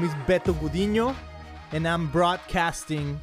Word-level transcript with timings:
name 0.00 0.08
is 0.08 0.14
Beto 0.26 0.54
Gudino, 0.54 1.14
and 1.72 1.86
I'm 1.86 2.06
broadcasting 2.10 3.20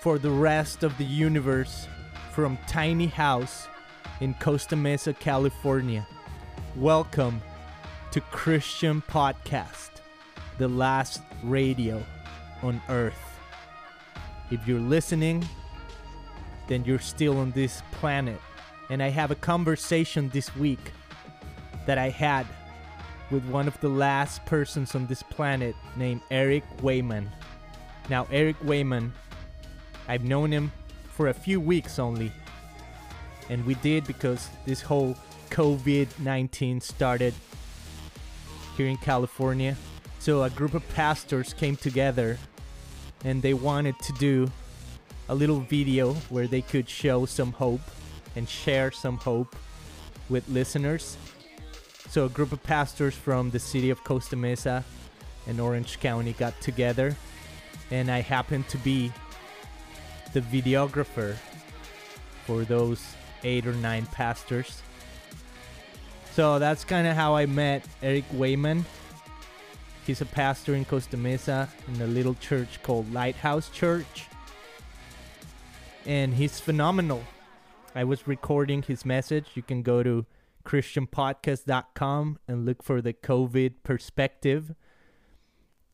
for 0.00 0.18
the 0.18 0.30
rest 0.30 0.82
of 0.82 0.98
the 0.98 1.04
universe 1.04 1.86
from 2.32 2.58
Tiny 2.66 3.06
House 3.06 3.68
in 4.20 4.34
Costa 4.34 4.74
Mesa, 4.74 5.12
California. 5.12 6.04
Welcome 6.74 7.40
to 8.10 8.20
Christian 8.20 9.00
Podcast, 9.08 9.90
the 10.58 10.66
last 10.66 11.22
radio 11.44 12.02
on 12.64 12.82
earth. 12.88 13.38
If 14.50 14.66
you're 14.66 14.80
listening, 14.80 15.46
then 16.66 16.84
you're 16.84 16.98
still 16.98 17.38
on 17.38 17.52
this 17.52 17.80
planet. 17.92 18.40
And 18.90 19.00
I 19.00 19.10
have 19.10 19.30
a 19.30 19.36
conversation 19.36 20.30
this 20.30 20.56
week 20.56 20.90
that 21.86 21.96
I 21.96 22.08
had 22.08 22.44
with 23.32 23.44
one 23.46 23.66
of 23.66 23.80
the 23.80 23.88
last 23.88 24.44
persons 24.44 24.94
on 24.94 25.06
this 25.06 25.22
planet 25.22 25.74
named 25.96 26.20
Eric 26.30 26.64
Wayman. 26.82 27.30
Now, 28.10 28.28
Eric 28.30 28.56
Wayman, 28.62 29.12
I've 30.06 30.24
known 30.24 30.52
him 30.52 30.70
for 31.08 31.28
a 31.28 31.34
few 31.34 31.58
weeks 31.58 31.98
only. 31.98 32.30
And 33.48 33.64
we 33.64 33.74
did 33.76 34.06
because 34.06 34.48
this 34.66 34.82
whole 34.82 35.16
COVID 35.50 36.08
19 36.20 36.80
started 36.80 37.34
here 38.76 38.86
in 38.86 38.96
California. 38.98 39.76
So 40.18 40.42
a 40.44 40.50
group 40.50 40.74
of 40.74 40.86
pastors 40.90 41.52
came 41.54 41.76
together 41.76 42.38
and 43.24 43.42
they 43.42 43.54
wanted 43.54 43.98
to 44.00 44.12
do 44.14 44.50
a 45.28 45.34
little 45.34 45.60
video 45.60 46.14
where 46.28 46.46
they 46.46 46.62
could 46.62 46.88
show 46.88 47.24
some 47.26 47.52
hope 47.52 47.80
and 48.36 48.48
share 48.48 48.90
some 48.90 49.16
hope 49.16 49.56
with 50.28 50.48
listeners. 50.48 51.16
So 52.12 52.26
a 52.26 52.28
group 52.28 52.52
of 52.52 52.62
pastors 52.62 53.14
from 53.14 53.48
the 53.52 53.58
city 53.58 53.88
of 53.88 54.04
Costa 54.04 54.36
Mesa 54.36 54.84
and 55.46 55.58
Orange 55.58 55.98
County 55.98 56.34
got 56.34 56.52
together 56.60 57.16
and 57.90 58.10
I 58.10 58.20
happened 58.20 58.68
to 58.68 58.76
be 58.76 59.10
the 60.34 60.42
videographer 60.42 61.36
for 62.44 62.64
those 62.66 63.02
eight 63.44 63.66
or 63.66 63.72
nine 63.72 64.04
pastors. 64.04 64.82
So 66.34 66.58
that's 66.58 66.84
kind 66.84 67.06
of 67.06 67.16
how 67.16 67.34
I 67.34 67.46
met 67.46 67.82
Eric 68.02 68.24
Wayman. 68.34 68.84
He's 70.06 70.20
a 70.20 70.26
pastor 70.26 70.74
in 70.74 70.84
Costa 70.84 71.16
Mesa 71.16 71.66
in 71.88 72.02
a 72.02 72.06
little 72.06 72.34
church 72.34 72.82
called 72.82 73.10
Lighthouse 73.10 73.70
Church. 73.70 74.26
And 76.04 76.34
he's 76.34 76.60
phenomenal. 76.60 77.24
I 77.94 78.04
was 78.04 78.28
recording 78.28 78.82
his 78.82 79.06
message. 79.06 79.46
You 79.54 79.62
can 79.62 79.80
go 79.80 80.02
to 80.02 80.26
christianpodcast.com 80.64 82.38
and 82.48 82.66
look 82.66 82.82
for 82.82 83.00
the 83.00 83.12
COVID 83.12 83.74
perspective. 83.82 84.74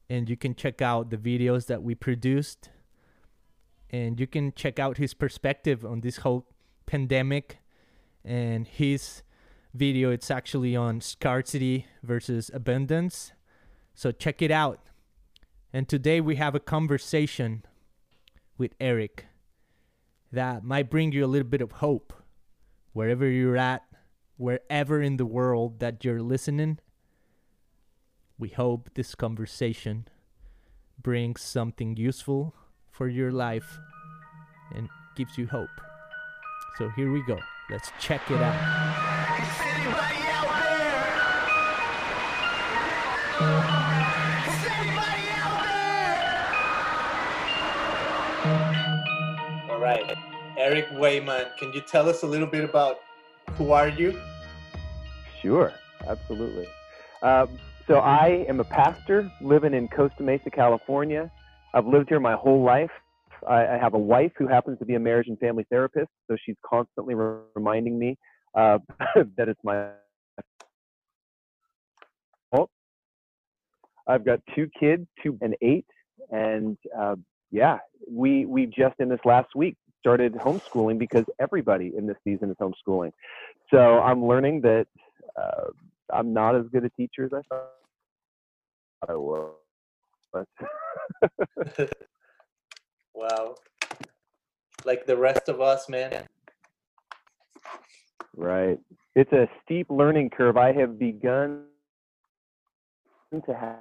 And 0.08 0.28
you 0.28 0.36
can 0.36 0.54
check 0.54 0.80
out 0.80 1.10
the 1.10 1.16
videos 1.16 1.66
that 1.66 1.82
we 1.82 1.94
produced. 1.94 2.70
And 3.90 4.20
you 4.20 4.26
can 4.26 4.52
check 4.52 4.78
out 4.78 4.98
his 4.98 5.14
perspective 5.14 5.84
on 5.84 6.00
this 6.00 6.18
whole 6.18 6.46
pandemic 6.86 7.58
and 8.24 8.66
his 8.66 9.22
video. 9.74 10.10
It's 10.10 10.30
actually 10.30 10.76
on 10.76 11.00
scarcity 11.00 11.86
versus 12.02 12.50
abundance. 12.52 13.32
So 13.94 14.12
check 14.12 14.42
it 14.42 14.50
out. 14.50 14.80
And 15.72 15.88
today 15.88 16.20
we 16.20 16.36
have 16.36 16.54
a 16.54 16.60
conversation 16.60 17.64
with 18.56 18.74
Eric 18.80 19.26
that 20.32 20.64
might 20.64 20.90
bring 20.90 21.12
you 21.12 21.24
a 21.24 21.26
little 21.26 21.48
bit 21.48 21.60
of 21.60 21.72
hope 21.72 22.12
wherever 22.92 23.28
you're 23.28 23.56
at 23.56 23.87
wherever 24.38 25.02
in 25.02 25.18
the 25.18 25.26
world 25.26 25.80
that 25.80 26.04
you're 26.04 26.22
listening. 26.22 26.78
We 28.38 28.48
hope 28.48 28.90
this 28.94 29.14
conversation 29.14 30.06
brings 31.02 31.42
something 31.42 31.96
useful 31.96 32.54
for 32.90 33.08
your 33.08 33.32
life 33.32 33.78
and 34.74 34.88
gives 35.16 35.36
you 35.36 35.48
hope. 35.48 35.68
So 36.78 36.88
here 36.90 37.12
we 37.12 37.22
go. 37.26 37.38
Let's 37.68 37.90
check 38.00 38.22
it 38.30 38.40
out. 38.40 38.54
All 49.68 49.80
right. 49.80 50.16
Eric 50.56 50.86
Wayman, 50.92 51.46
can 51.58 51.72
you 51.72 51.80
tell 51.80 52.08
us 52.08 52.22
a 52.22 52.26
little 52.26 52.46
bit 52.46 52.62
about 52.62 53.00
who 53.56 53.72
are 53.72 53.88
you? 53.88 54.16
Sure, 55.42 55.80
absolutely. 56.08 56.66
Um, 57.22 57.58
so 57.88 57.98
I 57.98 58.44
am 58.48 58.60
a 58.60 58.64
pastor 58.64 59.30
living 59.40 59.74
in 59.74 59.88
Costa 59.88 60.22
Mesa, 60.22 60.50
California. 60.50 61.30
I've 61.74 61.86
lived 61.86 62.08
here 62.08 62.20
my 62.20 62.34
whole 62.34 62.62
life. 62.62 62.90
I, 63.48 63.66
I 63.66 63.78
have 63.78 63.94
a 63.94 63.98
wife 63.98 64.32
who 64.36 64.46
happens 64.46 64.78
to 64.80 64.84
be 64.84 64.94
a 64.94 64.98
marriage 65.00 65.28
and 65.28 65.38
family 65.38 65.64
therapist, 65.70 66.08
so 66.28 66.36
she's 66.44 66.56
constantly 66.68 67.14
re- 67.14 67.40
reminding 67.54 67.98
me 67.98 68.16
uh, 68.54 68.78
that 69.36 69.48
it's 69.48 69.60
my 69.62 69.88
fault. 72.50 72.70
I've 74.06 74.24
got 74.24 74.40
two 74.54 74.68
kids, 74.78 75.06
two 75.22 75.38
and 75.40 75.54
eight, 75.62 75.86
and 76.30 76.76
uh, 76.98 77.16
yeah, 77.50 77.78
we 78.10 78.46
we 78.46 78.66
just 78.66 78.94
in 78.98 79.08
this 79.08 79.20
last 79.24 79.48
week 79.54 79.76
started 80.00 80.34
homeschooling 80.34 80.98
because 80.98 81.24
everybody 81.40 81.92
in 81.96 82.06
this 82.06 82.16
season 82.24 82.50
is 82.50 82.56
homeschooling. 82.60 83.12
So 83.70 84.00
I'm 84.00 84.24
learning 84.24 84.62
that 84.62 84.86
uh, 85.38 85.70
I'm 86.12 86.32
not 86.32 86.56
as 86.56 86.64
good 86.72 86.84
a 86.84 86.90
teacher 86.90 87.24
as 87.24 87.32
I 87.32 87.42
thought 87.48 87.70
I 89.08 89.14
was. 89.14 89.52
But 90.32 90.46
wow. 93.14 93.54
Like 94.84 95.06
the 95.06 95.16
rest 95.16 95.48
of 95.48 95.60
us, 95.60 95.88
man. 95.88 96.24
right, 98.36 98.78
it's 99.14 99.32
a 99.32 99.48
steep 99.64 99.86
learning 99.90 100.30
curve. 100.30 100.56
I 100.56 100.72
have 100.72 100.98
begun 100.98 101.64
to 103.32 103.54
have 103.54 103.76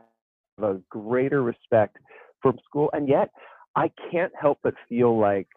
a 0.61 0.75
greater 0.89 1.43
respect 1.43 1.97
for 2.41 2.53
school, 2.65 2.89
and 2.93 3.07
yet 3.07 3.29
I 3.75 3.91
can't 4.11 4.33
help 4.39 4.59
but 4.63 4.73
feel 4.89 5.17
like 5.17 5.47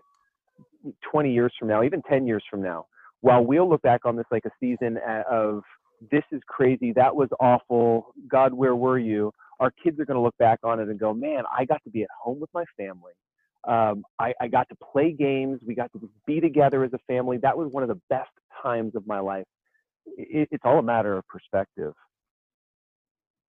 20 1.11 1.33
years 1.33 1.53
from 1.59 1.69
now, 1.69 1.83
even 1.83 2.03
10 2.03 2.27
years 2.27 2.45
from 2.51 2.63
now, 2.63 2.87
while 3.23 3.45
we'll 3.45 3.69
look 3.69 3.83
back 3.83 4.05
on 4.05 4.17
this 4.17 4.27
like 4.31 4.45
a 4.45 4.51
season 4.61 4.99
of 5.31 5.63
this 6.11 6.25
is 6.33 6.41
crazy, 6.47 6.93
that 6.93 7.15
was 7.15 7.29
awful, 7.41 8.15
God, 8.29 8.53
where 8.53 8.77
were 8.77 8.99
you? 8.99 9.33
Our 9.59 9.71
kids 9.71 10.01
are 10.01 10.07
going 10.07 10.17
to 10.17 10.23
look 10.23 10.37
back 10.39 10.61
on 10.65 10.81
it 10.81 10.89
and 10.89 10.99
go, 10.99 11.13
man, 11.13 11.45
I 11.57 11.65
got 11.65 11.83
to 11.85 11.91
be 11.91 12.03
at 12.03 12.09
home 12.23 12.41
with 12.41 12.51
my 12.55 12.65
family. 12.77 13.13
Um, 13.69 14.05
I, 14.19 14.33
I 14.41 14.49
got 14.49 14.69
to 14.71 14.77
play 14.93 15.13
games. 15.13 15.61
We 15.67 15.75
got 15.75 15.93
to 15.93 16.11
be 16.27 16.41
together 16.41 16.83
as 16.83 16.93
a 16.95 16.99
family. 17.07 17.37
That 17.39 17.57
was 17.57 17.71
one 17.71 17.83
of 17.83 17.91
the 17.91 18.01
best 18.09 18.31
times 18.63 18.95
of 18.95 19.07
my 19.07 19.21
life. 19.21 19.45
It, 20.17 20.49
it's 20.51 20.65
all 20.65 20.79
a 20.79 20.83
matter 20.83 21.17
of 21.17 21.27
perspective. 21.29 21.93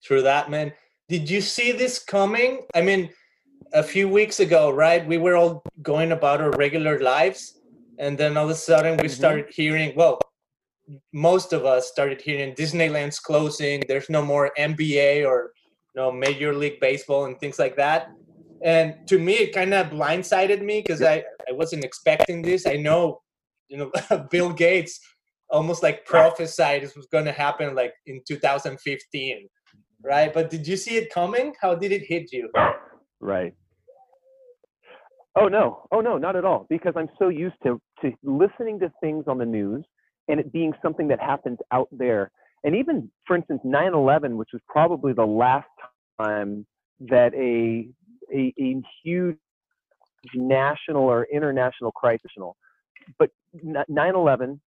True 0.03 0.21
that, 0.23 0.49
man. 0.49 0.73
Did 1.07 1.29
you 1.29 1.41
see 1.41 1.71
this 1.71 1.99
coming? 1.99 2.61
I 2.75 2.81
mean, 2.81 3.09
a 3.73 3.83
few 3.83 4.09
weeks 4.09 4.39
ago, 4.39 4.69
right? 4.71 5.05
We 5.05 5.17
were 5.17 5.35
all 5.35 5.63
going 5.81 6.11
about 6.11 6.41
our 6.41 6.51
regular 6.51 6.99
lives, 6.99 7.57
and 7.97 8.17
then 8.17 8.35
all 8.35 8.45
of 8.45 8.51
a 8.51 8.55
sudden 8.55 8.97
we 8.97 9.07
Mhm. 9.07 9.11
started 9.11 9.45
hearing. 9.49 9.93
Well, 9.95 10.19
most 11.13 11.53
of 11.53 11.65
us 11.65 11.87
started 11.87 12.21
hearing 12.21 12.53
Disneyland's 12.55 13.19
closing. 13.19 13.83
There's 13.87 14.09
no 14.09 14.23
more 14.23 14.51
NBA 14.57 15.25
or 15.25 15.51
no 15.95 16.11
Major 16.11 16.53
League 16.53 16.79
Baseball 16.79 17.25
and 17.25 17.39
things 17.39 17.59
like 17.59 17.75
that. 17.77 18.11
And 18.63 18.95
to 19.07 19.17
me, 19.17 19.33
it 19.33 19.53
kind 19.53 19.73
of 19.73 19.87
blindsided 19.87 20.61
me 20.61 20.81
because 20.81 21.01
I 21.01 21.23
I 21.49 21.51
wasn't 21.51 21.83
expecting 21.83 22.41
this. 22.41 22.67
I 22.67 22.75
know, 22.75 23.21
you 23.69 23.77
know, 23.77 23.91
Bill 24.31 24.51
Gates 24.53 24.99
almost 25.49 25.83
like 25.83 26.05
prophesied 26.05 26.81
this 26.81 26.95
was 26.95 27.07
going 27.07 27.25
to 27.25 27.31
happen 27.33 27.75
like 27.75 27.93
in 28.05 28.21
2015 28.25 29.49
right 30.01 30.33
but 30.33 30.49
did 30.49 30.65
you 30.65 30.77
see 30.77 30.95
it 30.95 31.13
coming 31.13 31.53
how 31.61 31.75
did 31.75 31.91
it 31.91 32.03
hit 32.07 32.31
you 32.31 32.49
Right. 33.21 33.53
Oh 35.37 35.47
no, 35.47 35.87
oh 35.93 36.01
no, 36.01 36.17
not 36.17 36.35
at 36.35 36.43
all. 36.43 36.65
Because 36.69 36.93
I'm 36.97 37.07
so 37.17 37.29
used 37.29 37.55
to 37.63 37.79
to 38.01 38.11
listening 38.23 38.79
to 38.79 38.91
things 38.99 39.25
on 39.27 39.37
the 39.37 39.45
news 39.45 39.85
and 40.31 40.39
it 40.39 40.51
being 40.51 40.73
something 40.81 41.07
that 41.09 41.19
happens 41.19 41.59
out 41.71 41.89
there. 41.91 42.31
And 42.63 42.75
even, 42.75 43.11
for 43.27 43.35
instance, 43.35 43.61
9/11, 43.65 44.37
which 44.37 44.49
was 44.53 44.61
probably 44.67 45.13
the 45.13 45.25
last 45.25 45.67
time 46.19 46.65
that 47.01 47.33
a 47.35 47.89
a, 48.33 48.53
a 48.59 48.81
huge 49.03 49.37
national 50.33 51.03
or 51.03 51.27
international 51.33 51.91
crisis, 51.91 52.31
but 53.19 53.29
9/11, 53.55 54.59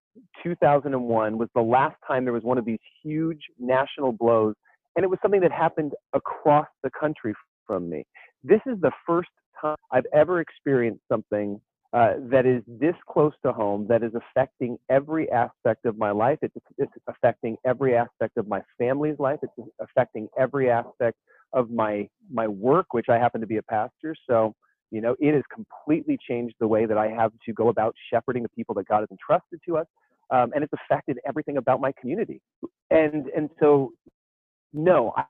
2001 0.43 1.37
was 1.37 1.49
the 1.55 1.61
last 1.61 1.95
time 2.05 2.23
there 2.25 2.33
was 2.33 2.43
one 2.43 2.57
of 2.57 2.65
these 2.65 2.79
huge 3.01 3.41
national 3.59 4.11
blows, 4.11 4.55
and 4.95 5.03
it 5.03 5.07
was 5.07 5.19
something 5.21 5.41
that 5.41 5.51
happened 5.51 5.93
across 6.13 6.67
the 6.83 6.89
country 6.99 7.33
from 7.65 7.89
me. 7.89 8.05
This 8.43 8.61
is 8.65 8.79
the 8.81 8.91
first 9.07 9.29
time 9.61 9.77
I've 9.91 10.07
ever 10.13 10.41
experienced 10.41 11.03
something 11.09 11.61
uh, 11.93 12.13
that 12.31 12.45
is 12.47 12.63
this 12.67 12.95
close 13.07 13.33
to 13.45 13.53
home, 13.53 13.85
that 13.87 14.01
is 14.01 14.11
affecting 14.15 14.77
every 14.89 15.31
aspect 15.31 15.85
of 15.85 15.95
my 15.97 16.09
life. 16.09 16.39
It's, 16.41 16.55
it's 16.79 16.91
affecting 17.07 17.55
every 17.65 17.95
aspect 17.95 18.37
of 18.37 18.47
my 18.47 18.61
family's 18.79 19.19
life. 19.19 19.39
It's 19.43 19.69
affecting 19.79 20.27
every 20.37 20.71
aspect 20.71 21.17
of 21.53 21.69
my 21.69 22.09
my 22.31 22.47
work, 22.47 22.87
which 22.93 23.09
I 23.09 23.19
happen 23.19 23.41
to 23.41 23.47
be 23.47 23.57
a 23.57 23.63
pastor. 23.63 24.15
So, 24.27 24.55
you 24.89 25.01
know, 25.01 25.15
it 25.19 25.35
has 25.35 25.43
completely 25.53 26.17
changed 26.27 26.55
the 26.59 26.67
way 26.67 26.87
that 26.87 26.97
I 26.97 27.09
have 27.09 27.31
to 27.45 27.53
go 27.53 27.69
about 27.69 27.93
shepherding 28.11 28.41
the 28.41 28.49
people 28.49 28.73
that 28.75 28.87
God 28.87 29.01
has 29.01 29.09
entrusted 29.11 29.59
to 29.67 29.77
us, 29.77 29.85
um, 30.31 30.51
and 30.55 30.63
it's 30.63 30.73
affected 30.73 31.19
everything 31.27 31.57
about 31.57 31.79
my 31.79 31.91
community. 32.01 32.41
And 32.89 33.27
and 33.37 33.51
so, 33.59 33.91
no, 34.73 35.13
I, 35.15 35.25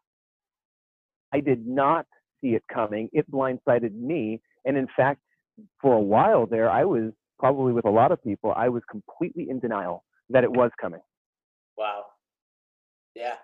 I 1.33 1.41
did 1.41 1.67
not 1.67 2.05
see 2.39 2.55
it 2.55 2.63
coming. 2.73 3.09
It 3.11 3.29
blindsided 3.29 3.93
me, 3.93 4.39
and 4.63 4.77
in 4.77 4.87
fact, 4.95 5.19
for 5.81 5.93
a 5.93 6.01
while 6.01 6.45
there, 6.45 6.69
I 6.69 6.83
was 6.83 7.11
probably 7.39 7.73
with 7.73 7.85
a 7.85 7.89
lot 7.89 8.11
of 8.11 8.23
people, 8.23 8.53
I 8.55 8.69
was 8.69 8.83
completely 8.89 9.49
in 9.49 9.59
denial 9.59 10.03
that 10.29 10.43
it 10.43 10.51
was 10.51 10.71
coming. 10.79 11.01
Wow. 11.77 12.05
Yeah. 13.15 13.35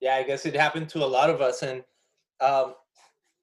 Yeah, 0.00 0.14
I 0.14 0.22
guess 0.22 0.46
it 0.46 0.54
happened 0.54 0.88
to 0.90 1.04
a 1.04 1.06
lot 1.06 1.28
of 1.28 1.40
us. 1.40 1.62
And 1.62 1.82
um, 2.40 2.74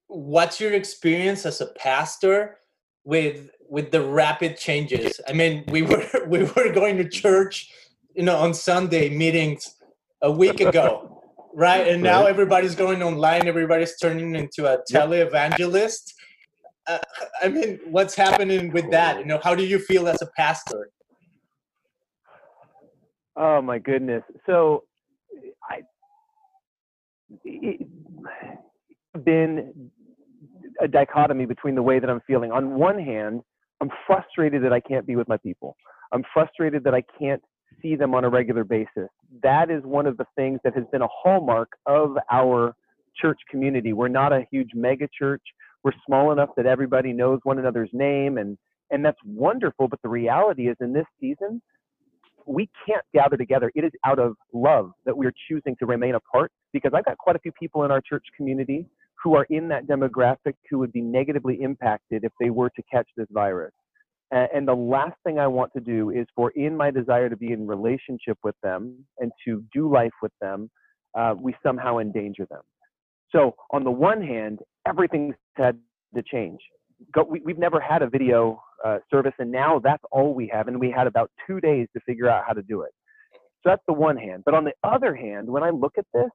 what's 0.07 0.59
your 0.59 0.73
experience 0.73 1.45
as 1.45 1.61
a 1.61 1.67
pastor 1.67 2.57
with 3.03 3.49
with 3.67 3.91
the 3.91 4.01
rapid 4.01 4.57
changes? 4.57 5.19
I 5.27 5.33
mean, 5.33 5.65
we 5.67 5.81
were 5.81 6.05
we 6.27 6.43
were 6.43 6.71
going 6.71 6.97
to 6.97 7.09
church, 7.09 7.71
you 8.13 8.23
know, 8.23 8.37
on 8.37 8.53
Sunday 8.53 9.09
meetings 9.09 9.75
a 10.21 10.31
week 10.31 10.61
ago, 10.61 11.21
right? 11.53 11.87
And 11.87 12.01
now 12.01 12.25
everybody's 12.25 12.75
going 12.75 13.03
online. 13.03 13.47
Everybody's 13.47 13.97
turning 13.97 14.33
into 14.35 14.65
a 14.65 14.79
televangelist 14.89 16.13
uh, 16.87 16.99
I 17.41 17.47
mean, 17.49 17.79
what's 17.85 18.15
happening 18.15 18.71
with 18.71 18.89
that? 18.91 19.19
You 19.19 19.25
know, 19.25 19.39
how 19.43 19.55
do 19.55 19.65
you 19.65 19.79
feel 19.79 20.07
as 20.07 20.21
a 20.21 20.27
pastor? 20.37 20.89
Oh 23.35 23.61
my 23.61 23.79
goodness. 23.79 24.23
So, 24.45 24.83
I 25.69 25.81
it, 27.43 27.87
been 29.23 29.91
a 30.81 30.87
dichotomy 30.87 31.45
between 31.45 31.75
the 31.75 31.81
way 31.81 31.99
that 31.99 32.09
I'm 32.09 32.21
feeling. 32.27 32.51
On 32.51 32.77
one 32.77 32.99
hand, 32.99 33.41
I'm 33.81 33.89
frustrated 34.05 34.63
that 34.63 34.73
I 34.73 34.79
can't 34.79 35.05
be 35.05 35.15
with 35.15 35.27
my 35.27 35.37
people. 35.37 35.75
I'm 36.11 36.23
frustrated 36.33 36.83
that 36.83 36.93
I 36.93 37.03
can't 37.19 37.41
see 37.81 37.95
them 37.95 38.13
on 38.13 38.23
a 38.23 38.29
regular 38.29 38.63
basis. 38.63 39.09
That 39.43 39.69
is 39.69 39.83
one 39.83 40.05
of 40.05 40.17
the 40.17 40.25
things 40.35 40.59
that 40.63 40.75
has 40.75 40.85
been 40.91 41.01
a 41.01 41.07
hallmark 41.07 41.69
of 41.85 42.17
our 42.31 42.75
church 43.19 43.39
community. 43.49 43.93
We're 43.93 44.07
not 44.07 44.33
a 44.33 44.45
huge 44.51 44.69
mega 44.73 45.07
church 45.17 45.41
we're 45.85 45.93
small 46.05 46.33
enough 46.33 46.49
that 46.57 46.65
everybody 46.65 47.13
knows 47.13 47.39
one 47.43 47.59
another's 47.59 47.91
name 47.93 48.37
and 48.37 48.57
and 48.91 49.05
that's 49.05 49.19
wonderful 49.23 49.87
but 49.87 50.01
the 50.01 50.09
reality 50.09 50.67
is 50.67 50.75
in 50.81 50.91
this 50.91 51.05
season 51.21 51.61
we 52.47 52.69
can't 52.85 53.03
gather 53.13 53.37
together. 53.37 53.71
It 53.75 53.83
is 53.83 53.91
out 54.05 54.19
of 54.19 54.35
love 54.53 54.91
that 55.05 55.17
we're 55.17 55.33
choosing 55.49 55.75
to 55.79 55.85
remain 55.85 56.15
apart 56.15 56.51
because 56.73 56.91
i've 56.95 57.05
got 57.05 57.17
quite 57.17 57.35
a 57.35 57.39
few 57.39 57.51
people 57.53 57.83
in 57.83 57.91
our 57.91 58.01
church 58.01 58.25
community 58.35 58.85
who 59.23 59.35
are 59.35 59.45
in 59.49 59.67
that 59.69 59.87
demographic 59.87 60.53
who 60.69 60.77
would 60.77 60.91
be 60.91 61.01
negatively 61.01 61.61
impacted 61.61 62.23
if 62.23 62.31
they 62.39 62.49
were 62.49 62.69
to 62.69 62.83
catch 62.91 63.07
this 63.17 63.27
virus. 63.31 63.71
And 64.31 64.67
the 64.67 64.75
last 64.75 65.15
thing 65.23 65.39
i 65.39 65.47
want 65.47 65.71
to 65.73 65.79
do 65.79 66.09
is 66.09 66.25
for 66.35 66.51
in 66.51 66.75
my 66.75 66.91
desire 66.91 67.29
to 67.29 67.37
be 67.37 67.51
in 67.51 67.65
relationship 67.65 68.37
with 68.43 68.55
them 68.61 69.05
and 69.19 69.31
to 69.45 69.63
do 69.73 69.91
life 69.91 70.11
with 70.21 70.33
them 70.41 70.69
uh, 71.17 71.33
we 71.39 71.55
somehow 71.63 71.99
endanger 71.99 72.45
them 72.49 72.61
so 73.35 73.55
on 73.71 73.83
the 73.83 73.91
one 73.91 74.21
hand, 74.21 74.59
everything's 74.87 75.35
had 75.55 75.77
to 76.15 76.23
change. 76.23 76.59
Go, 77.13 77.23
we, 77.23 77.41
have 77.47 77.57
never 77.57 77.79
had 77.79 78.01
a 78.01 78.09
video 78.09 78.61
uh, 78.85 78.99
service, 79.11 79.33
and 79.39 79.51
now 79.51 79.79
that's 79.83 80.03
all 80.11 80.33
we 80.33 80.49
have. 80.53 80.67
And 80.69 80.79
we 80.79 80.89
had 80.89 81.07
about 81.07 81.29
two 81.45 81.59
days 81.59 81.87
to 81.93 81.99
figure 82.05 82.29
out 82.29 82.43
how 82.47 82.53
to 82.53 82.61
do 82.61 82.83
it. 82.83 82.91
So 83.33 83.71
that's 83.71 83.81
the 83.87 83.93
one 83.93 84.15
hand. 84.15 84.43
But 84.45 84.53
on 84.53 84.63
the 84.63 84.73
other 84.83 85.13
hand, 85.13 85.49
when 85.49 85.63
I 85.63 85.71
look 85.71 85.93
at 85.97 86.05
this, 86.13 86.29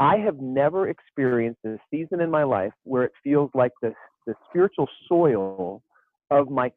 I 0.00 0.16
have 0.16 0.40
never 0.40 0.88
experienced 0.88 1.60
a 1.64 1.76
season 1.90 2.20
in 2.20 2.30
my 2.30 2.42
life 2.42 2.72
where 2.84 3.04
it 3.04 3.12
feels 3.22 3.50
like 3.54 3.72
the, 3.82 3.92
the 4.26 4.34
spiritual 4.48 4.88
soil 5.08 5.82
of 6.30 6.50
my 6.50 6.72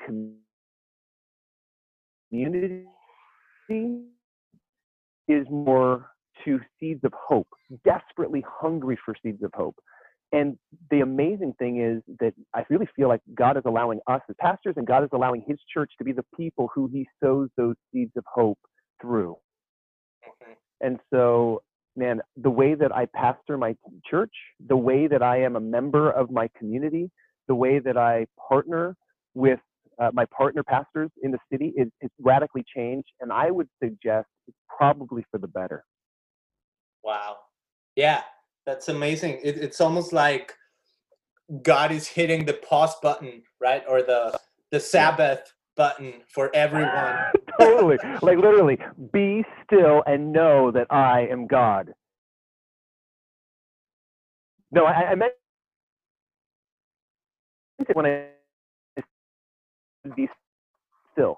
community 2.32 2.86
is 5.28 5.48
more 5.50 6.13
to 6.46 6.60
seeds 6.80 7.02
of 7.04 7.14
hope, 7.14 7.48
desperately 7.84 8.44
hungry 8.48 8.98
for 9.04 9.16
seeds 9.24 9.44
of 9.44 9.52
hope. 9.54 9.76
And 10.34 10.58
the 10.90 11.02
amazing 11.02 11.54
thing 11.60 11.80
is 11.80 12.02
that 12.20 12.34
I 12.56 12.66
really 12.70 12.90
feel 12.96 13.08
like 13.08 13.22
God 13.36 13.56
is 13.56 13.64
allowing 13.66 14.00
us 14.08 14.22
as 14.28 14.36
pastors 14.40 14.74
and 14.78 14.88
God 14.88 15.04
is 15.04 15.10
allowing 15.14 15.44
his 15.48 15.60
church 15.72 15.92
to 16.00 16.04
be 16.04 16.12
the 16.12 16.26
people 16.36 16.70
who 16.74 16.88
he 16.88 17.08
sows 17.24 17.50
those 17.56 17.76
seeds 17.94 18.12
of 18.18 18.24
hope 18.28 18.58
through. 19.00 19.38
Okay. 20.28 20.54
And 20.82 21.00
so, 21.14 21.62
man, 21.96 22.20
the 22.36 22.50
way 22.50 22.74
that 22.74 22.92
I 22.92 23.08
pastor 23.14 23.58
my 23.58 23.76
church, 24.10 24.34
the 24.68 24.76
way 24.76 25.06
that 25.06 25.22
I 25.22 25.44
am 25.44 25.56
a 25.56 25.60
member 25.60 26.10
of 26.10 26.32
my 26.32 26.50
community, 26.58 27.12
the 27.48 27.56
way 27.56 27.78
that 27.78 27.96
I 27.96 28.26
partner 28.50 28.96
with 29.36 29.60
uh, 30.02 30.10
my 30.14 30.26
partner 30.36 30.64
pastors 30.64 31.12
in 31.22 31.30
the 31.30 31.38
city 31.52 31.74
is, 31.78 31.90
is 32.02 32.10
radically 32.20 32.66
changed. 32.76 33.10
And 33.22 33.32
I 33.32 33.52
would 33.52 33.68
suggest 33.84 34.26
it's 34.48 34.58
probably 34.76 35.24
for 35.30 35.38
the 35.38 35.48
better. 35.48 35.84
Wow. 37.04 37.38
Yeah, 37.96 38.22
that's 38.66 38.90
amazing. 38.90 39.40
It, 39.44 39.58
it's 39.58 39.82
almost 39.82 40.14
like 40.14 40.54
God 41.62 41.92
is 41.92 42.08
hitting 42.08 42.46
the 42.46 42.54
pause 42.54 42.96
button, 43.02 43.44
right? 43.60 43.84
Or 43.88 44.02
the 44.02 44.38
the 44.72 44.80
Sabbath 44.80 45.54
button 45.76 46.14
for 46.28 46.50
everyone. 46.56 47.16
totally. 47.60 47.98
like 48.22 48.38
literally, 48.38 48.78
be 49.12 49.44
still 49.66 50.04
and 50.08 50.32
know 50.32 50.72
that 50.72 50.88
I 50.90 51.28
am 51.28 51.48
God. 51.48 51.94
No, 54.72 54.86
I, 54.86 55.12
I 55.12 55.16
meant 55.16 55.34
it 57.80 57.96
when 57.96 58.06
I 58.08 58.26
be 60.16 60.28
still, 61.12 61.38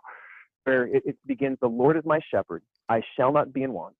where 0.63 0.85
it, 0.85 1.03
it 1.05 1.17
begins, 1.25 1.57
the 1.61 1.67
Lord 1.67 1.97
is 1.97 2.03
my 2.05 2.19
shepherd, 2.31 2.63
I 2.87 3.01
shall 3.17 3.33
not 3.33 3.51
be 3.51 3.63
in 3.63 3.73
want. 3.73 3.95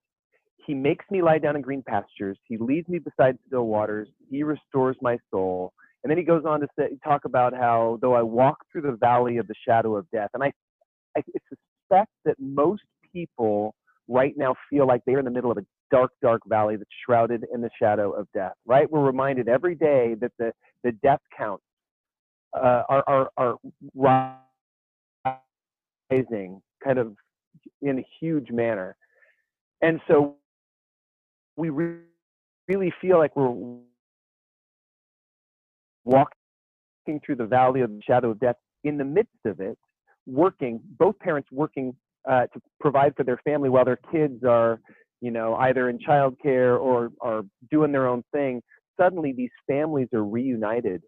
He 0.66 0.74
makes 0.74 1.06
me 1.12 1.22
lie 1.22 1.38
down 1.38 1.56
in 1.56 1.62
green 1.62 1.84
pastures. 1.84 2.38
He 2.48 2.58
leads 2.58 2.88
me 2.90 3.00
beside 3.00 3.38
still 3.48 3.68
waters. 3.68 4.08
He 4.30 4.44
restores 4.44 4.98
my 5.02 5.18
soul. 5.32 5.74
And 6.04 6.12
then 6.12 6.18
he 6.18 6.24
goes 6.24 6.44
on 6.46 6.60
to 6.60 6.68
say, 6.78 6.98
talk 7.04 7.26
about 7.26 7.54
how 7.54 7.98
though 8.02 8.14
I 8.14 8.22
walk 8.22 8.58
through 8.72 8.82
the 8.82 8.98
valley 9.00 9.38
of 9.38 9.48
the 9.48 9.56
shadow 9.68 9.96
of 9.96 10.06
death, 10.12 10.30
and 10.34 10.44
I, 10.44 10.52
I 11.18 11.22
suspect 11.50 12.12
that 12.26 12.36
most 12.40 12.84
people 13.12 13.74
right 14.08 14.34
now 14.38 14.56
feel 14.70 14.86
like 14.88 15.02
they're 15.06 15.20
in 15.20 15.26
the 15.26 15.32
middle 15.32 15.52
of 15.52 15.58
a 15.58 15.66
dark, 15.90 16.12
dark 16.22 16.42
valley 16.48 16.76
that's 16.76 16.90
shrouded 17.06 17.46
in 17.54 17.62
the 17.62 17.72
shadow 17.82 18.12
of 18.12 18.28
death. 18.34 18.54
Right? 18.66 18.90
We're 18.90 19.04
reminded 19.04 19.48
every 19.48 19.76
day 19.76 20.16
that 20.22 20.32
the 20.38 20.52
the 20.84 20.92
death 20.92 21.22
counts 21.36 21.64
uh, 22.54 22.84
are, 22.88 23.04
are 23.08 23.30
are 23.38 23.58
rising, 26.12 26.62
kind 26.84 27.00
of 27.00 27.16
in 27.82 28.00
a 28.00 28.06
huge 28.20 28.52
manner. 28.52 28.96
And 29.82 30.00
so 30.08 30.36
we 31.58 31.70
re- 31.70 31.98
really 32.68 32.94
feel 33.02 33.18
like 33.18 33.36
we're 33.36 33.78
walking 36.04 37.22
through 37.26 37.36
the 37.36 37.46
valley 37.46 37.82
of 37.82 37.90
the 37.90 38.02
shadow 38.06 38.32
of 38.32 38.40
death 38.40 38.56
in 38.84 38.98
the 38.98 39.06
midst 39.06 39.46
of 39.46 39.60
it 39.60 39.78
working 40.26 40.80
both 40.98 41.18
parents 41.20 41.50
working 41.52 41.96
uh, 42.30 42.48
to 42.48 42.60
provide 42.80 43.16
for 43.16 43.24
their 43.24 43.40
family 43.44 43.70
while 43.70 43.86
their 43.86 44.00
kids 44.12 44.44
are 44.44 44.80
you 45.22 45.32
know 45.32 45.56
either 45.56 45.90
in 45.90 46.00
childcare 46.00 46.80
or 46.80 47.12
are 47.22 47.44
doing 47.72 47.92
their 47.92 48.08
own 48.08 48.24
thing. 48.32 48.62
Suddenly 49.00 49.34
these 49.36 49.52
families 49.68 50.08
are 50.14 50.24
reunited 50.24 51.02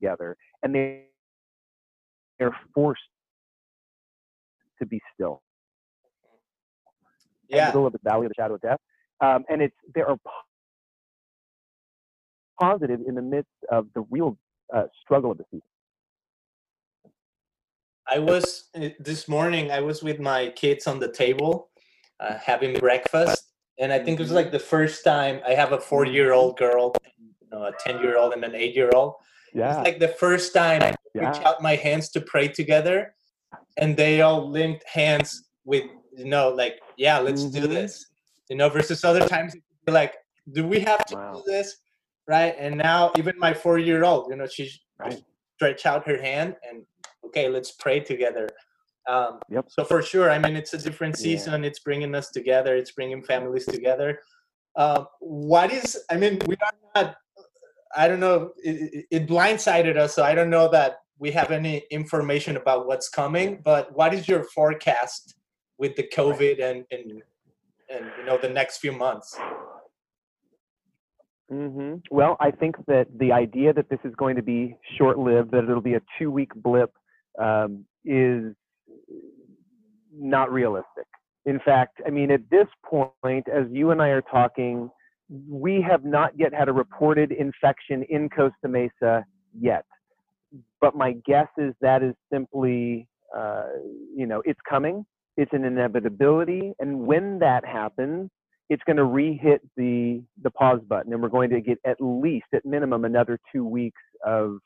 together 0.00 0.36
and 0.62 0.74
they 0.74 1.04
they're 2.38 2.56
forced 2.74 3.00
to 4.80 4.86
be 4.86 5.00
still 5.14 5.43
yeah. 7.56 7.66
middle 7.66 7.86
of 7.86 7.92
the 7.92 8.00
valley 8.02 8.26
of 8.26 8.30
the 8.30 8.34
shadow 8.42 8.54
of 8.54 8.60
death. 8.60 8.78
Um, 9.20 9.44
and 9.48 9.62
it's 9.62 9.76
there 9.94 10.08
are 10.08 10.18
positive 12.60 13.00
in 13.06 13.14
the 13.14 13.22
midst 13.22 13.50
of 13.70 13.86
the 13.94 14.02
real 14.10 14.36
uh, 14.74 14.84
struggle 15.00 15.30
of 15.32 15.38
the 15.38 15.44
season. 15.50 15.62
I 18.06 18.18
was 18.18 18.64
uh, 18.74 18.88
this 18.98 19.28
morning. 19.28 19.70
I 19.70 19.80
was 19.80 20.02
with 20.02 20.20
my 20.20 20.48
kids 20.50 20.86
on 20.86 20.98
the 21.00 21.10
table, 21.10 21.70
uh, 22.20 22.34
having 22.38 22.78
breakfast, 22.78 23.52
and 23.78 23.92
I 23.92 23.98
think 23.98 24.18
it 24.18 24.22
was 24.22 24.28
mm-hmm. 24.28 24.36
like 24.36 24.52
the 24.52 24.58
first 24.58 25.04
time 25.04 25.40
I 25.46 25.54
have 25.54 25.72
a 25.72 25.80
four-year-old 25.80 26.58
girl, 26.58 26.94
you 27.16 27.48
know, 27.50 27.64
a 27.64 27.72
ten-year-old, 27.78 28.34
and 28.34 28.44
an 28.44 28.54
eight-year-old. 28.54 29.14
Yeah. 29.54 29.78
It's 29.78 29.84
like 29.88 30.00
the 30.00 30.08
first 30.08 30.52
time 30.52 30.82
I 30.82 30.94
yeah. 31.14 31.30
reach 31.30 31.40
out 31.46 31.62
my 31.62 31.76
hands 31.76 32.10
to 32.10 32.20
pray 32.20 32.48
together, 32.48 33.14
and 33.78 33.96
they 33.96 34.20
all 34.20 34.50
linked 34.50 34.84
hands 34.86 35.44
with 35.64 35.84
you 36.16 36.26
know, 36.26 36.48
like, 36.50 36.80
yeah, 36.96 37.18
let's 37.18 37.42
mm-hmm. 37.42 37.62
do 37.62 37.66
this. 37.66 38.06
You 38.48 38.56
know, 38.56 38.68
versus 38.68 39.04
other 39.04 39.26
times 39.26 39.54
like, 39.86 40.14
do 40.52 40.66
we 40.66 40.80
have 40.80 41.04
to 41.06 41.16
wow. 41.16 41.32
do 41.34 41.42
this? 41.46 41.76
Right. 42.26 42.54
And 42.58 42.76
now 42.76 43.12
even 43.18 43.38
my 43.38 43.52
four 43.52 43.78
year 43.78 44.04
old, 44.04 44.30
you 44.30 44.36
know, 44.36 44.46
she 44.46 44.70
right. 44.98 45.20
stretch 45.56 45.86
out 45.86 46.06
her 46.06 46.20
hand 46.20 46.56
and 46.68 46.84
okay, 47.26 47.48
let's 47.48 47.72
pray 47.72 48.00
together. 48.00 48.48
Um, 49.08 49.40
Yep. 49.50 49.66
So 49.68 49.84
for 49.84 50.02
sure, 50.02 50.30
I 50.30 50.38
mean, 50.38 50.56
it's 50.56 50.72
a 50.72 50.78
different 50.78 51.16
Yeah. 51.18 51.22
season. 51.22 51.64
It's 51.64 51.80
bringing 51.80 52.14
us 52.14 52.30
together. 52.30 52.76
It's 52.76 52.92
bringing 52.92 53.22
families 53.22 53.66
together. 53.66 54.20
Uh, 54.76 55.04
what 55.20 55.72
is? 55.72 56.02
I 56.10 56.16
mean, 56.16 56.38
we 56.46 56.56
are 56.56 56.72
not. 56.94 57.16
I 57.96 58.08
don't 58.08 58.20
know. 58.20 58.52
It- 58.58 59.06
it 59.10 59.26
blindsided 59.28 59.96
us, 59.96 60.14
so 60.14 60.24
I 60.24 60.34
don't 60.34 60.50
know 60.50 60.68
that 60.68 60.98
we 61.18 61.30
have 61.30 61.52
any 61.52 61.84
information 61.90 62.56
about 62.56 62.86
what's 62.86 63.08
coming. 63.08 63.60
But 63.62 63.92
what 63.92 64.12
is 64.12 64.26
your 64.26 64.42
forecast 64.44 65.36
with 65.78 65.96
the 65.96 66.04
COVID 66.04 66.62
and 66.62 66.84
and 66.90 67.22
and 67.90 68.10
you 68.18 68.24
know 68.24 68.38
the 68.38 68.48
next 68.48 68.78
few 68.78 68.92
months? 68.92 69.36
hmm 71.50 71.96
Well, 72.10 72.36
I 72.40 72.50
think 72.50 72.76
that 72.86 73.06
the 73.18 73.32
idea 73.32 73.72
that 73.72 73.88
this 73.88 73.98
is 74.04 74.14
going 74.16 74.36
to 74.36 74.42
be 74.42 74.76
short-lived, 74.98 75.50
that 75.50 75.64
it'll 75.64 75.80
be 75.80 75.94
a 75.94 76.02
two-week 76.18 76.54
blip, 76.56 76.92
um, 77.38 77.84
is 78.04 78.54
not 80.12 80.50
realistic. 80.52 81.06
In 81.46 81.60
fact, 81.60 82.00
I 82.06 82.10
mean, 82.10 82.30
at 82.30 82.48
this 82.50 82.66
point, 82.84 83.46
as 83.48 83.66
you 83.70 83.90
and 83.90 84.00
I 84.00 84.08
are 84.08 84.22
talking, 84.22 84.90
we 85.48 85.82
have 85.82 86.04
not 86.04 86.32
yet 86.38 86.54
had 86.54 86.68
a 86.68 86.72
reported 86.72 87.32
infection 87.32 88.04
in 88.08 88.28
Costa 88.30 88.68
Mesa 88.68 89.24
yet. 89.58 89.84
But 90.80 90.96
my 90.96 91.12
guess 91.26 91.48
is 91.58 91.74
that 91.80 92.02
is 92.02 92.14
simply, 92.32 93.08
uh, 93.36 93.64
you 94.16 94.26
know, 94.26 94.42
it's 94.46 94.60
coming. 94.68 95.04
It's 95.36 95.52
an 95.52 95.64
inevitability, 95.64 96.72
and 96.78 97.06
when 97.06 97.38
that 97.40 97.64
happens, 97.64 98.30
it's 98.70 98.82
going 98.84 98.96
to 98.96 99.04
re-hit 99.04 99.60
the 99.76 100.22
the 100.42 100.50
pause 100.50 100.80
button, 100.88 101.12
and 101.12 101.20
we're 101.22 101.28
going 101.28 101.50
to 101.50 101.60
get 101.60 101.78
at 101.84 101.96
least, 102.00 102.46
at 102.54 102.64
minimum, 102.64 103.04
another 103.04 103.38
two 103.52 103.64
weeks 103.64 104.00
of 104.24 104.58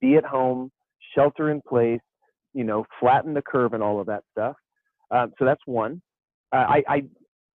be 0.00 0.16
at 0.16 0.24
home, 0.24 0.70
shelter 1.14 1.50
in 1.50 1.60
place, 1.68 2.00
you 2.54 2.64
know, 2.64 2.84
flatten 3.00 3.34
the 3.34 3.42
curve, 3.42 3.72
and 3.72 3.82
all 3.82 4.00
of 4.00 4.06
that 4.06 4.22
stuff. 4.32 4.56
Um, 5.10 5.32
so 5.38 5.44
that's 5.44 5.60
one. 5.66 6.00
Uh, 6.52 6.66
I, 6.68 6.82
I 6.88 7.02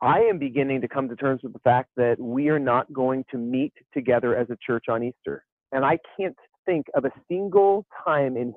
I 0.01 0.19
am 0.21 0.39
beginning 0.39 0.81
to 0.81 0.87
come 0.87 1.07
to 1.09 1.15
terms 1.15 1.41
with 1.43 1.53
the 1.53 1.59
fact 1.59 1.89
that 1.97 2.19
we 2.19 2.49
are 2.49 2.59
not 2.59 2.91
going 2.91 3.25
to 3.31 3.37
meet 3.37 3.73
together 3.93 4.35
as 4.35 4.49
a 4.49 4.57
church 4.65 4.85
on 4.89 5.03
Easter, 5.03 5.45
and 5.71 5.85
I 5.85 5.99
can't 6.17 6.35
think 6.65 6.87
of 6.95 7.05
a 7.05 7.11
single 7.27 7.85
time 8.05 8.37
in 8.37 8.53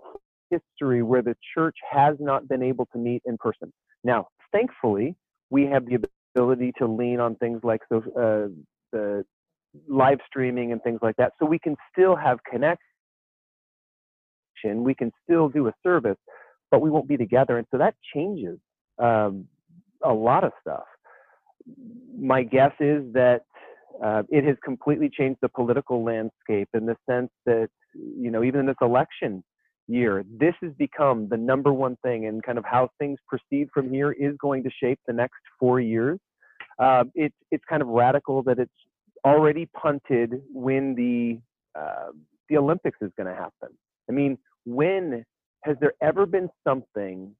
history 0.52 1.02
where 1.02 1.23
the 1.23 1.35
church 1.54 1.76
has 1.90 2.16
not 2.21 2.49
been 2.49 2.62
able 2.62 2.87
to 2.92 2.99
meet 2.99 3.23
in 3.25 3.37
person. 3.38 3.73
Now, 4.04 4.28
thankfully, 4.52 5.16
we 5.50 5.66
have 5.66 5.87
the 5.87 5.99
ability 6.35 6.73
to 6.78 6.87
lean 6.87 7.21
on 7.21 7.37
things 7.37 7.61
like 7.62 7.80
so, 7.90 7.99
uh, 7.99 8.49
the 8.92 9.25
live 9.88 10.18
streaming 10.26 10.73
and 10.73 10.82
things 10.82 11.00
like 11.02 11.16
that, 11.16 11.32
so 11.38 11.47
we 11.47 11.59
can 11.59 11.76
still 11.92 12.14
have 12.16 12.38
connection. 12.50 12.78
We 14.64 14.94
can 14.94 15.11
still 15.25 15.49
do 15.49 15.66
a 15.68 15.73
service, 15.82 16.18
but 16.71 16.80
we 16.80 16.90
won't 16.90 17.09
be 17.09 17.16
together, 17.16 17.59
and 17.59 17.66
so 17.71 17.78
that 17.78 17.94
changes 18.14 18.59
um, 18.99 19.47
a 20.04 20.12
lot 20.12 20.44
of 20.44 20.52
stuff. 20.61 20.85
My 22.16 22.42
guess 22.42 22.73
is 22.80 23.02
that 23.12 23.42
uh, 24.02 24.23
it 24.30 24.44
has 24.44 24.56
completely 24.64 25.11
changed 25.11 25.38
the 25.42 25.49
political 25.49 26.04
landscape 26.04 26.68
in 26.75 26.87
the 26.87 26.97
sense 27.09 27.30
that 27.47 27.68
you 27.94 28.30
know 28.30 28.42
even 28.42 28.61
in 28.61 28.66
this 28.66 28.76
election 28.80 29.42
year, 29.88 30.24
this 30.30 30.54
has 30.62 30.72
become 30.78 31.28
the 31.28 31.36
number 31.36 31.72
one 31.72 31.96
thing, 32.02 32.26
and 32.26 32.42
kind 32.42 32.58
of 32.58 32.64
how 32.64 32.88
things 32.98 33.18
proceed 33.28 33.68
from 33.72 33.90
here 33.92 34.12
is 34.12 34.34
going 34.40 34.62
to 34.64 34.70
shape 34.82 34.98
the 35.06 35.12
next 35.12 35.40
four 35.58 35.80
years. 35.80 36.18
Uh, 36.78 37.04
it's 37.14 37.36
it's 37.50 37.64
kind 37.68 37.82
of 37.82 37.88
radical 37.88 38.42
that 38.44 38.58
it's 38.58 38.72
already 39.24 39.68
punted 39.80 40.40
when 40.52 40.94
the 40.94 41.38
uh, 41.78 42.10
the 42.48 42.56
Olympics 42.56 42.98
is 43.00 43.10
going 43.16 43.28
to 43.28 43.34
happen. 43.34 43.76
I 44.08 44.12
mean, 44.12 44.38
when 44.64 45.24
has 45.64 45.76
there 45.80 45.92
ever 46.00 46.26
been 46.26 46.48
something 46.66 47.34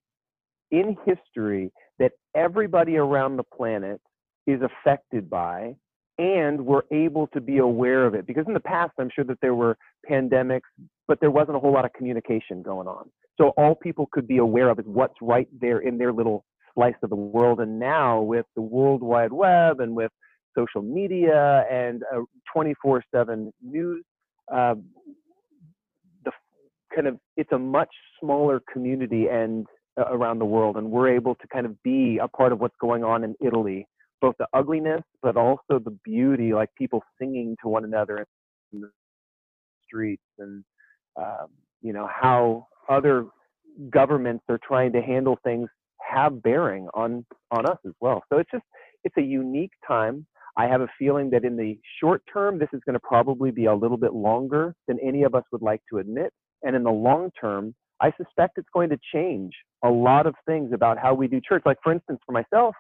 in 0.71 0.97
history 1.05 1.71
that 1.99 2.13
everybody 2.35 2.97
around 2.97 3.37
the 3.37 3.43
planet 3.43 4.01
is 4.47 4.61
affected 4.63 5.29
by 5.29 5.75
and 6.19 6.65
we're 6.65 6.83
able 6.91 7.27
to 7.29 7.41
be 7.41 7.59
aware 7.59 8.07
of 8.07 8.15
it 8.15 8.27
because 8.27 8.45
in 8.47 8.55
the 8.55 8.61
past 8.61 8.93
i'm 8.99 9.11
sure 9.15 9.25
that 9.25 9.39
there 9.41 9.55
were 9.55 9.77
pandemics 10.11 10.61
but 11.09 11.21
there 11.21 11.31
wasn't 11.31 11.55
a 11.55 11.61
whole 11.61 11.73
lot 11.73 11.85
of 11.85 11.93
communication 11.93 12.63
going 12.63 12.87
on. 12.87 13.11
So 13.39 13.49
all 13.59 13.75
people 13.75 14.09
could 14.13 14.27
be 14.27 14.39
aware 14.39 14.71
of 14.71 14.79
is 14.79 14.87
what's 14.87 15.15
right 15.21 15.49
there 15.61 15.81
in 15.81 15.99
their 15.99 16.13
little 16.13 16.45
slice 16.75 16.95
of 17.03 17.11
the 17.11 17.17
world. 17.17 17.61
And 17.61 17.79
now 17.79 18.23
with 18.23 18.47
the 18.55 18.63
world 18.63 19.03
wide 19.03 19.33
web 19.33 19.81
and 19.81 19.95
with 19.95 20.11
social 20.57 20.83
media 20.83 21.65
and 21.71 22.03
uh, 22.15 22.21
24/7 22.57 23.53
news 23.63 24.05
uh, 24.53 24.75
the 26.25 26.33
kind 26.95 27.07
of 27.07 27.19
it's 27.37 27.53
a 27.53 27.59
much 27.59 27.89
smaller 28.21 28.63
community 28.73 29.29
and 29.29 29.67
uh, 29.99 30.05
around 30.11 30.39
the 30.39 30.45
world 30.45 30.77
and 30.77 30.91
we're 30.91 31.09
able 31.09 31.35
to 31.35 31.49
kind 31.49 31.65
of 31.65 31.83
be 31.83 32.19
a 32.23 32.29
part 32.29 32.53
of 32.53 32.61
what's 32.61 32.77
going 32.81 33.03
on 33.03 33.25
in 33.25 33.35
Italy 33.41 33.87
both 34.23 34.35
the 34.39 34.47
ugliness 34.55 35.03
but 35.23 35.37
also 35.37 35.79
the 35.85 35.97
beauty 36.05 36.55
like 36.55 36.71
people 36.79 37.03
singing 37.19 37.55
to 37.63 37.69
one 37.69 37.85
another 37.85 38.27
in 38.73 38.81
the 38.81 38.91
streets 39.85 40.23
and 40.39 40.65
um, 41.17 41.49
you 41.83 41.93
know 41.93 42.09
how 42.11 42.67
other 42.89 43.27
governments 43.91 44.45
are 44.49 44.59
trying 44.67 44.93
to 44.93 45.03
handle 45.03 45.39
things 45.45 45.69
have 46.01 46.43
bearing 46.43 46.89
on 46.95 47.25
on 47.51 47.67
us 47.67 47.79
as 47.87 47.93
well. 48.01 48.23
So 48.31 48.39
it's 48.39 48.51
just 48.51 48.65
it's 49.05 49.17
a 49.17 49.23
unique 49.23 49.73
time. 49.87 50.27
I 50.57 50.67
have 50.67 50.83
a 50.83 50.89
feeling 50.99 51.31
that 51.31 51.45
in 51.45 51.57
the 51.57 51.79
short 52.01 52.23
term 52.33 52.59
this 52.59 52.69
is 52.73 52.81
going 52.85 52.95
to 52.95 53.01
probably 53.01 53.51
be 53.51 53.67
a 53.67 53.75
little 53.75 53.97
bit 53.97 54.13
longer 54.13 54.75
than 54.87 54.99
any 55.01 55.23
of 55.23 55.35
us 55.35 55.45
would 55.53 55.63
like 55.63 55.81
to 55.91 55.99
admit. 55.99 56.33
And 56.63 56.77
in 56.77 56.83
the 56.83 56.91
long 56.91 57.31
term 57.41 57.75
i 58.01 58.13
suspect 58.17 58.59
it's 58.59 58.69
going 58.73 58.91
to 58.91 58.99
change 59.15 59.53
a 59.85 59.89
lot 59.89 60.27
of 60.27 60.35
things 60.47 60.73
about 60.73 60.99
how 60.99 61.15
we 61.15 61.29
do 61.29 61.41
church. 61.41 61.63
Like 61.65 61.79
for 61.83 61.93
instance 61.93 62.21
for 62.27 62.33
myself 62.33 62.75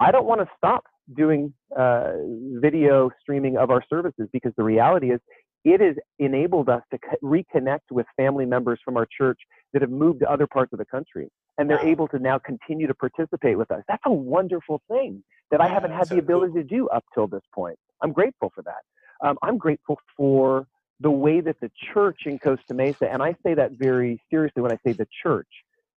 I 0.00 0.10
don't 0.10 0.26
want 0.26 0.40
to 0.40 0.48
stop 0.56 0.84
doing 1.16 1.52
uh, 1.78 2.12
video 2.60 3.10
streaming 3.20 3.56
of 3.56 3.70
our 3.70 3.82
services 3.88 4.28
because 4.32 4.52
the 4.56 4.64
reality 4.64 5.12
is 5.12 5.20
it 5.64 5.80
has 5.80 5.96
enabled 6.18 6.68
us 6.68 6.82
to 6.92 6.98
co- 6.98 7.16
reconnect 7.22 7.90
with 7.90 8.06
family 8.16 8.44
members 8.46 8.80
from 8.84 8.96
our 8.96 9.06
church 9.16 9.38
that 9.72 9.82
have 9.82 9.90
moved 9.90 10.20
to 10.20 10.30
other 10.30 10.46
parts 10.46 10.72
of 10.72 10.78
the 10.78 10.84
country 10.84 11.30
and 11.58 11.68
they're 11.70 11.78
Wow. 11.78 11.90
able 11.90 12.08
to 12.08 12.18
now 12.18 12.38
continue 12.38 12.86
to 12.86 12.94
participate 12.94 13.56
with 13.56 13.70
us. 13.70 13.82
That's 13.88 14.02
a 14.06 14.12
wonderful 14.12 14.82
thing 14.88 15.22
that 15.50 15.60
I 15.60 15.68
haven't 15.68 15.92
had 15.92 16.04
the 16.04 16.06
so 16.06 16.14
cool. 16.16 16.18
ability 16.24 16.54
to 16.54 16.64
do 16.64 16.88
up 16.88 17.04
till 17.14 17.26
this 17.26 17.42
point. 17.54 17.78
I'm 18.02 18.12
grateful 18.12 18.50
for 18.54 18.62
that. 18.62 18.82
Um, 19.26 19.38
I'm 19.42 19.56
grateful 19.56 19.98
for 20.16 20.66
the 21.00 21.10
way 21.10 21.40
that 21.40 21.56
the 21.60 21.70
church 21.92 22.22
in 22.26 22.38
Costa 22.38 22.74
Mesa, 22.74 23.10
and 23.10 23.22
I 23.22 23.34
say 23.44 23.54
that 23.54 23.72
very 23.72 24.20
seriously 24.30 24.62
when 24.62 24.72
I 24.72 24.78
say 24.84 24.92
the 24.92 25.06
church, 25.22 25.48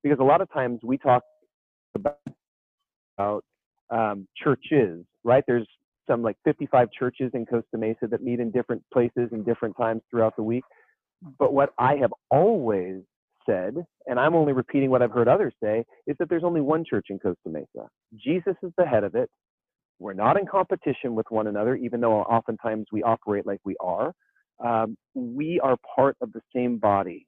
because 0.03 0.19
a 0.19 0.23
lot 0.23 0.41
of 0.41 0.51
times 0.51 0.79
we 0.83 0.97
talk 0.97 1.23
about, 1.95 2.19
about 3.17 3.43
um, 3.89 4.27
churches, 4.41 5.05
right? 5.23 5.43
There's 5.47 5.67
some 6.09 6.21
like 6.21 6.37
55 6.45 6.89
churches 6.97 7.31
in 7.33 7.45
Costa 7.45 7.77
Mesa 7.77 8.07
that 8.09 8.23
meet 8.23 8.39
in 8.39 8.51
different 8.51 8.83
places 8.93 9.29
and 9.31 9.45
different 9.45 9.75
times 9.77 10.01
throughout 10.09 10.35
the 10.35 10.43
week. 10.43 10.63
But 11.39 11.53
what 11.53 11.71
I 11.79 11.95
have 11.97 12.13
always 12.31 13.01
said, 13.47 13.75
and 14.07 14.19
I'm 14.19 14.35
only 14.35 14.53
repeating 14.53 14.89
what 14.89 15.01
I've 15.01 15.11
heard 15.11 15.27
others 15.27 15.53
say, 15.61 15.83
is 16.05 16.15
that 16.19 16.29
there's 16.29 16.43
only 16.43 16.61
one 16.61 16.83
church 16.89 17.07
in 17.09 17.19
Costa 17.19 17.49
Mesa. 17.49 17.87
Jesus 18.15 18.55
is 18.63 18.71
the 18.77 18.85
head 18.85 19.03
of 19.03 19.15
it. 19.15 19.29
We're 19.99 20.13
not 20.13 20.39
in 20.39 20.45
competition 20.45 21.15
with 21.15 21.25
one 21.29 21.47
another, 21.47 21.75
even 21.75 22.01
though 22.01 22.21
oftentimes 22.21 22.85
we 22.91 23.03
operate 23.03 23.47
like 23.47 23.59
we 23.65 23.75
are. 23.79 24.13
Um, 24.63 24.97
we 25.15 25.59
are 25.61 25.77
part 25.95 26.17
of 26.21 26.31
the 26.33 26.41
same 26.55 26.77
body. 26.77 27.27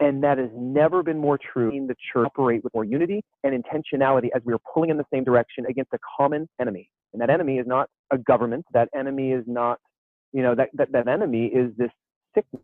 And 0.00 0.24
that 0.24 0.38
has 0.38 0.48
never 0.54 1.02
been 1.02 1.18
more 1.18 1.38
true 1.38 1.70
in 1.70 1.86
the 1.86 1.94
church 2.12 2.26
operate 2.26 2.64
with 2.64 2.72
more 2.72 2.84
unity 2.84 3.22
and 3.44 3.52
intentionality 3.52 4.28
as 4.34 4.42
we 4.44 4.54
are 4.54 4.60
pulling 4.72 4.88
in 4.88 4.96
the 4.96 5.04
same 5.12 5.24
direction 5.24 5.66
against 5.68 5.92
a 5.92 5.98
common 6.16 6.48
enemy. 6.58 6.88
And 7.12 7.20
that 7.20 7.28
enemy 7.28 7.58
is 7.58 7.66
not 7.66 7.88
a 8.10 8.16
government. 8.16 8.64
That 8.72 8.88
enemy 8.96 9.32
is 9.32 9.44
not, 9.46 9.78
you 10.32 10.42
know, 10.42 10.54
that, 10.54 10.70
that, 10.74 10.92
that 10.92 11.06
enemy 11.06 11.46
is 11.46 11.70
this 11.76 11.90
sickness, 12.34 12.62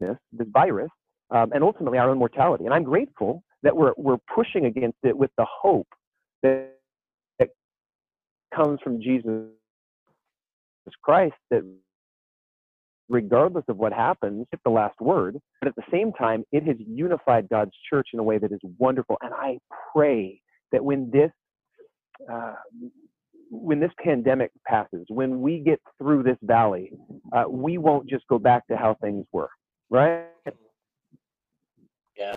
this 0.00 0.48
virus, 0.52 0.90
um, 1.30 1.52
and 1.52 1.62
ultimately 1.62 1.98
our 1.98 2.10
own 2.10 2.18
mortality. 2.18 2.64
And 2.64 2.74
I'm 2.74 2.84
grateful 2.84 3.42
that 3.62 3.76
we're, 3.76 3.92
we're 3.96 4.18
pushing 4.34 4.66
against 4.66 4.98
it 5.04 5.16
with 5.16 5.30
the 5.38 5.46
hope 5.48 5.88
that, 6.42 6.72
that 7.38 7.50
comes 8.54 8.80
from 8.82 9.00
Jesus 9.00 9.46
Christ 11.02 11.34
that 11.50 11.62
regardless 13.08 13.64
of 13.68 13.76
what 13.76 13.92
happens, 13.92 14.46
it's 14.52 14.62
the 14.64 14.70
last 14.70 15.00
word. 15.00 15.38
But 15.60 15.68
at 15.68 15.76
the 15.76 15.82
same 15.90 16.12
time, 16.12 16.44
it 16.52 16.62
has 16.64 16.76
unified 16.86 17.48
God's 17.48 17.72
church 17.88 18.08
in 18.12 18.20
a 18.20 18.22
way 18.22 18.38
that 18.38 18.52
is 18.52 18.60
wonderful. 18.78 19.16
And 19.22 19.32
I 19.34 19.58
pray 19.92 20.40
that 20.72 20.84
when 20.84 21.10
this 21.10 21.30
uh, 22.30 22.54
when 23.50 23.80
this 23.80 23.92
pandemic 24.02 24.50
passes, 24.66 25.06
when 25.08 25.40
we 25.40 25.60
get 25.60 25.80
through 25.98 26.22
this 26.22 26.36
valley, 26.42 26.92
uh, 27.32 27.44
we 27.48 27.78
won't 27.78 28.08
just 28.08 28.26
go 28.28 28.38
back 28.38 28.66
to 28.68 28.76
how 28.76 28.96
things 29.00 29.24
were, 29.32 29.48
right? 29.88 30.26
Yeah, 32.16 32.36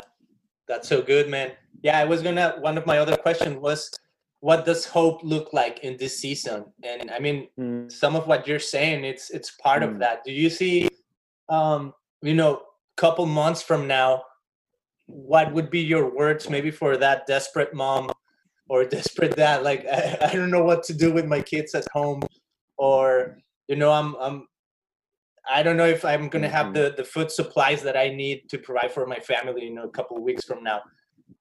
that's 0.68 0.88
so 0.88 1.02
good, 1.02 1.30
man. 1.30 1.52
Yeah, 1.82 1.98
I 2.00 2.06
was 2.06 2.22
gonna. 2.22 2.56
One 2.60 2.78
of 2.78 2.86
my 2.86 3.00
other 3.00 3.18
questions 3.18 3.58
was, 3.58 3.92
what 4.42 4.66
does 4.66 4.86
hope 4.86 5.24
look 5.24 5.54
like 5.54 5.80
in 5.84 5.98
this 5.98 6.18
season? 6.20 6.66
And 6.84 7.12
I 7.12 7.20
mean, 7.20 7.48
mm. 7.58 7.92
some 7.92 8.16
of 8.16 8.28
what 8.28 8.48
you're 8.48 8.60
saying, 8.60 9.06
it's 9.06 9.30
it's 9.30 9.52
part 9.52 9.84
mm. 9.84 9.90
of 9.90 10.00
that. 10.00 10.24
Do 10.26 10.34
you 10.34 10.50
see, 10.50 10.90
um, 11.48 11.94
you 12.22 12.34
know, 12.34 12.64
couple 12.98 13.26
months 13.26 13.62
from 13.62 13.88
now, 13.88 14.24
what 15.06 15.54
would 15.54 15.70
be 15.70 15.80
your 15.80 16.14
words 16.14 16.50
maybe 16.50 16.72
for 16.72 16.98
that 16.98 17.28
desperate 17.28 17.74
mom 17.74 18.12
or 18.68 18.84
desperate 18.98 19.36
dad? 19.36 19.64
Like 19.64 19.86
I, 19.86 20.18
I 20.30 20.34
don't 20.34 20.52
know 20.52 20.64
what 20.64 20.84
to 20.86 20.94
do 20.94 21.14
with 21.14 21.26
my 21.26 21.42
kids 21.42 21.76
at 21.76 21.86
home, 21.94 22.22
or 22.78 23.38
you 23.68 23.76
know, 23.76 23.92
I'm 23.92 24.16
I'm 24.16 24.48
I 25.48 25.62
don't 25.62 25.78
know 25.78 25.88
if 25.88 26.04
I'm 26.04 26.30
gonna 26.30 26.50
have 26.50 26.68
mm-hmm. 26.68 26.82
the 26.82 26.94
the 26.98 27.04
food 27.04 27.30
supplies 27.30 27.84
that 27.84 27.96
I 27.96 28.10
need 28.10 28.50
to 28.50 28.58
provide 28.58 28.92
for 28.92 29.06
my 29.06 29.20
family, 29.20 29.66
you 29.66 29.76
know, 29.76 29.84
a 29.84 29.92
couple 29.92 30.18
of 30.18 30.24
weeks 30.24 30.46
from 30.46 30.64
now 30.64 30.82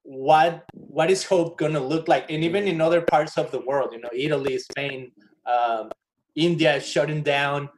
what 0.03 0.65
what 0.73 1.11
is 1.11 1.23
hope 1.23 1.57
going 1.57 1.73
to 1.73 1.79
look 1.79 2.07
like? 2.07 2.29
And 2.29 2.43
even 2.43 2.67
in 2.67 2.81
other 2.81 3.01
parts 3.01 3.37
of 3.37 3.51
the 3.51 3.59
world 3.59 3.89
you 3.93 3.99
know 3.99 4.09
italy 4.13 4.57
spain 4.57 5.11
um, 5.45 5.91
india 6.35 6.75
is 6.75 6.87
shutting 6.87 7.23
down. 7.23 7.69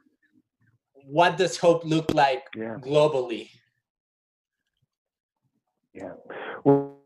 What 1.06 1.36
does 1.36 1.58
hope 1.58 1.84
look 1.84 2.14
like 2.14 2.44
yeah. 2.56 2.76
globally? 2.80 3.50
Yeah. 5.92 6.12
Well, 6.64 6.96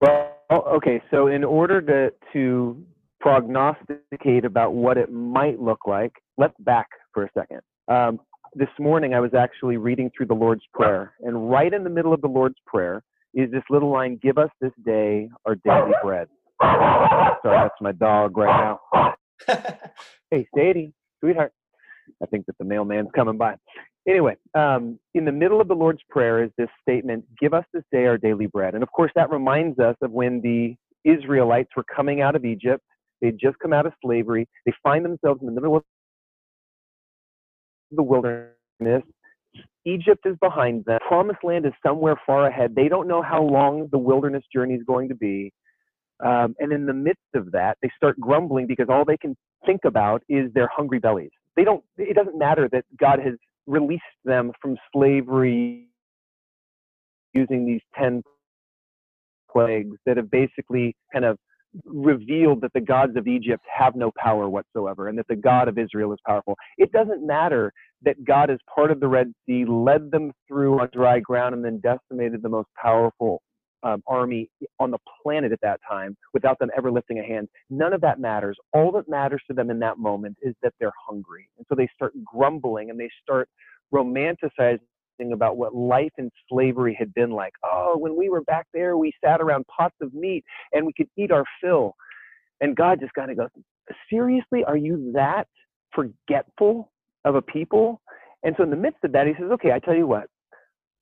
well 0.00 0.36
okay 0.50 1.02
so 1.10 1.28
in 1.28 1.44
order 1.44 1.80
to 1.80 2.12
to 2.32 2.84
prognosticate 3.20 4.44
about 4.44 4.72
what 4.72 4.96
it 4.96 5.12
might 5.12 5.60
look 5.60 5.86
like 5.86 6.12
let's 6.36 6.54
back 6.60 6.88
for 7.12 7.24
a 7.24 7.30
second. 7.32 7.60
Um, 7.88 8.20
this 8.54 8.68
morning 8.78 9.14
i 9.14 9.20
was 9.20 9.32
actually 9.32 9.76
reading 9.76 10.10
through 10.16 10.26
the 10.26 10.34
lord's 10.34 10.64
prayer 10.74 11.14
and 11.20 11.50
right 11.50 11.72
in 11.72 11.84
the 11.84 11.90
middle 11.90 12.12
of 12.12 12.20
the 12.20 12.26
lord's 12.26 12.56
prayer 12.66 13.02
is 13.34 13.50
this 13.50 13.62
little 13.70 13.90
line, 13.90 14.18
give 14.22 14.38
us 14.38 14.50
this 14.60 14.72
day 14.84 15.28
our 15.46 15.54
daily 15.56 15.92
bread. 16.02 16.28
Sorry, 16.60 17.38
that's 17.44 17.74
my 17.80 17.92
dog 17.92 18.36
right 18.36 18.76
now. 18.94 19.14
hey, 20.30 20.46
Sadie, 20.56 20.92
sweetheart. 21.20 21.52
I 22.22 22.26
think 22.26 22.46
that 22.46 22.58
the 22.58 22.64
mailman's 22.64 23.08
coming 23.14 23.38
by. 23.38 23.54
Anyway, 24.08 24.34
um, 24.54 24.98
in 25.14 25.24
the 25.24 25.32
middle 25.32 25.60
of 25.60 25.68
the 25.68 25.74
Lord's 25.74 26.00
Prayer 26.08 26.42
is 26.42 26.50
this 26.58 26.68
statement, 26.82 27.24
give 27.40 27.54
us 27.54 27.64
this 27.72 27.84
day 27.92 28.06
our 28.06 28.18
daily 28.18 28.46
bread. 28.46 28.74
And 28.74 28.82
of 28.82 28.90
course, 28.92 29.12
that 29.14 29.30
reminds 29.30 29.78
us 29.78 29.94
of 30.02 30.10
when 30.10 30.40
the 30.40 30.74
Israelites 31.04 31.70
were 31.76 31.84
coming 31.94 32.20
out 32.20 32.34
of 32.34 32.44
Egypt. 32.44 32.82
They'd 33.20 33.38
just 33.38 33.58
come 33.58 33.72
out 33.72 33.86
of 33.86 33.92
slavery. 34.02 34.48
They 34.64 34.72
find 34.82 35.04
themselves 35.04 35.40
in 35.42 35.46
the 35.46 35.52
middle 35.52 35.76
of 35.76 35.84
the 37.90 38.02
wilderness. 38.02 39.02
Egypt 39.84 40.20
is 40.26 40.36
behind 40.40 40.84
them. 40.84 40.98
Promised 41.06 41.42
land 41.42 41.66
is 41.66 41.72
somewhere 41.84 42.16
far 42.26 42.46
ahead. 42.46 42.74
They 42.74 42.88
don't 42.88 43.08
know 43.08 43.22
how 43.22 43.42
long 43.42 43.88
the 43.90 43.98
wilderness 43.98 44.44
journey 44.52 44.74
is 44.74 44.82
going 44.86 45.08
to 45.08 45.14
be. 45.14 45.52
Um, 46.24 46.54
and 46.58 46.72
in 46.72 46.84
the 46.86 46.92
midst 46.92 47.22
of 47.34 47.50
that, 47.52 47.78
they 47.82 47.90
start 47.96 48.20
grumbling 48.20 48.66
because 48.66 48.88
all 48.90 49.04
they 49.04 49.16
can 49.16 49.36
think 49.64 49.80
about 49.86 50.22
is 50.28 50.52
their 50.52 50.68
hungry 50.74 50.98
bellies. 50.98 51.30
They 51.56 51.64
don't, 51.64 51.82
it 51.96 52.14
doesn't 52.14 52.38
matter 52.38 52.68
that 52.72 52.84
God 52.98 53.20
has 53.20 53.34
released 53.66 54.02
them 54.24 54.52
from 54.60 54.76
slavery 54.92 55.86
using 57.32 57.64
these 57.66 57.80
10 57.98 58.22
plagues 59.50 59.96
that 60.06 60.16
have 60.16 60.30
basically 60.30 60.94
kind 61.12 61.24
of 61.24 61.38
revealed 61.84 62.60
that 62.60 62.72
the 62.74 62.80
gods 62.80 63.16
of 63.16 63.26
Egypt 63.26 63.64
have 63.72 63.94
no 63.94 64.10
power 64.16 64.48
whatsoever 64.48 65.08
and 65.08 65.16
that 65.18 65.26
the 65.28 65.36
God 65.36 65.68
of 65.68 65.78
Israel 65.78 66.12
is 66.12 66.18
powerful. 66.26 66.56
It 66.78 66.90
doesn't 66.92 67.24
matter 67.24 67.72
that 68.02 68.24
God, 68.24 68.50
as 68.50 68.58
part 68.72 68.90
of 68.90 69.00
the 69.00 69.08
Red 69.08 69.32
Sea, 69.46 69.64
led 69.66 70.10
them 70.10 70.32
through 70.48 70.80
on 70.80 70.88
dry 70.92 71.20
ground 71.20 71.54
and 71.54 71.64
then 71.64 71.80
decimated 71.80 72.42
the 72.42 72.48
most 72.48 72.68
powerful 72.80 73.42
um, 73.82 74.02
army 74.06 74.50
on 74.78 74.90
the 74.90 74.98
planet 75.22 75.52
at 75.52 75.60
that 75.62 75.80
time 75.88 76.16
without 76.34 76.58
them 76.58 76.70
ever 76.76 76.90
lifting 76.90 77.18
a 77.18 77.22
hand. 77.22 77.48
None 77.70 77.92
of 77.92 78.00
that 78.02 78.20
matters. 78.20 78.56
All 78.72 78.92
that 78.92 79.08
matters 79.08 79.42
to 79.48 79.54
them 79.54 79.70
in 79.70 79.78
that 79.80 79.98
moment 79.98 80.36
is 80.42 80.54
that 80.62 80.74
they're 80.78 80.92
hungry. 81.06 81.48
And 81.56 81.66
so 81.68 81.74
they 81.74 81.88
start 81.94 82.12
grumbling 82.24 82.90
and 82.90 82.98
they 82.98 83.10
start 83.22 83.48
romanticizing 83.92 84.78
about 85.32 85.56
what 85.56 85.74
life 85.74 86.12
in 86.18 86.30
slavery 86.48 86.96
had 86.98 87.12
been 87.14 87.30
like. 87.30 87.52
Oh, 87.64 87.96
when 87.98 88.16
we 88.16 88.28
were 88.28 88.42
back 88.42 88.66
there, 88.72 88.96
we 88.96 89.12
sat 89.24 89.40
around 89.40 89.66
pots 89.66 89.96
of 90.00 90.14
meat 90.14 90.44
and 90.72 90.86
we 90.86 90.92
could 90.94 91.08
eat 91.16 91.30
our 91.30 91.44
fill. 91.62 91.94
And 92.60 92.76
God 92.76 93.00
just 93.00 93.14
kind 93.14 93.30
of 93.30 93.36
goes, 93.36 93.48
Seriously, 94.08 94.62
are 94.64 94.76
you 94.76 95.12
that 95.14 95.48
forgetful 95.94 96.90
of 97.24 97.34
a 97.34 97.42
people? 97.42 98.00
And 98.42 98.54
so, 98.56 98.62
in 98.62 98.70
the 98.70 98.76
midst 98.76 99.04
of 99.04 99.12
that, 99.12 99.26
he 99.26 99.34
says, 99.38 99.50
Okay, 99.52 99.72
I 99.72 99.78
tell 99.78 99.94
you 99.94 100.06
what, 100.06 100.26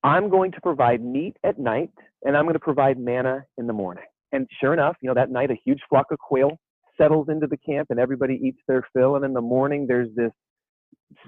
I'm 0.03 0.29
going 0.29 0.51
to 0.51 0.61
provide 0.61 1.03
meat 1.03 1.35
at 1.43 1.59
night 1.59 1.91
and 2.23 2.35
I'm 2.35 2.43
going 2.43 2.53
to 2.53 2.59
provide 2.59 2.97
manna 2.97 3.43
in 3.57 3.67
the 3.67 3.73
morning. 3.73 4.03
And 4.31 4.47
sure 4.59 4.73
enough, 4.73 4.95
you 5.01 5.07
know, 5.07 5.15
that 5.15 5.31
night, 5.31 5.51
a 5.51 5.57
huge 5.65 5.79
flock 5.89 6.07
of 6.11 6.19
quail 6.19 6.59
settles 6.99 7.27
into 7.29 7.47
the 7.47 7.57
camp 7.57 7.87
and 7.89 7.99
everybody 7.99 8.39
eats 8.43 8.59
their 8.67 8.83
fill. 8.93 9.15
And 9.15 9.25
in 9.25 9.33
the 9.33 9.41
morning, 9.41 9.87
there's 9.87 10.09
this 10.15 10.31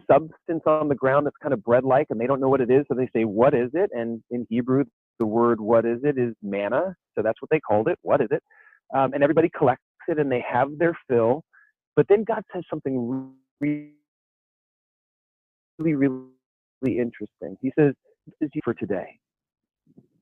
substance 0.10 0.62
on 0.66 0.88
the 0.88 0.96
ground 0.96 1.26
that's 1.26 1.38
kind 1.42 1.54
of 1.54 1.64
bread 1.64 1.84
like 1.84 2.08
and 2.10 2.20
they 2.20 2.28
don't 2.28 2.40
know 2.40 2.50
what 2.50 2.62
it 2.62 2.70
is 2.70 2.86
so 2.88 2.96
they 2.96 3.10
say 3.16 3.24
what 3.24 3.54
is 3.54 3.70
it 3.74 3.90
and 3.94 4.22
in 4.30 4.46
hebrew 4.50 4.84
the 5.20 5.26
word 5.26 5.60
what 5.60 5.86
is 5.86 6.00
it 6.04 6.18
is 6.18 6.36
manna 6.44 6.96
so 7.16 7.24
that's 7.24 7.42
what 7.42 7.50
they 7.50 7.60
called 7.60 7.88
it 7.88 7.98
what 8.04 8.22
is 8.22 8.28
it 8.32 8.44
um, 8.96 9.14
and 9.14 9.24
everybody 9.24 9.50
collects 9.58 9.84
it 10.08 10.20
and 10.20 10.32
they 10.32 10.44
have 10.48 10.70
their 10.78 10.96
fill 11.10 11.44
but 11.96 12.06
then 12.10 12.24
god 12.24 12.44
says 12.54 12.64
something 12.70 13.28
really 13.60 13.94
really 15.82 16.10
really 16.82 17.00
interesting 17.00 17.58
he 17.62 17.72
says 17.78 17.94
this 18.40 18.50
is 18.54 18.62
for 18.64 18.74
today 18.74 19.18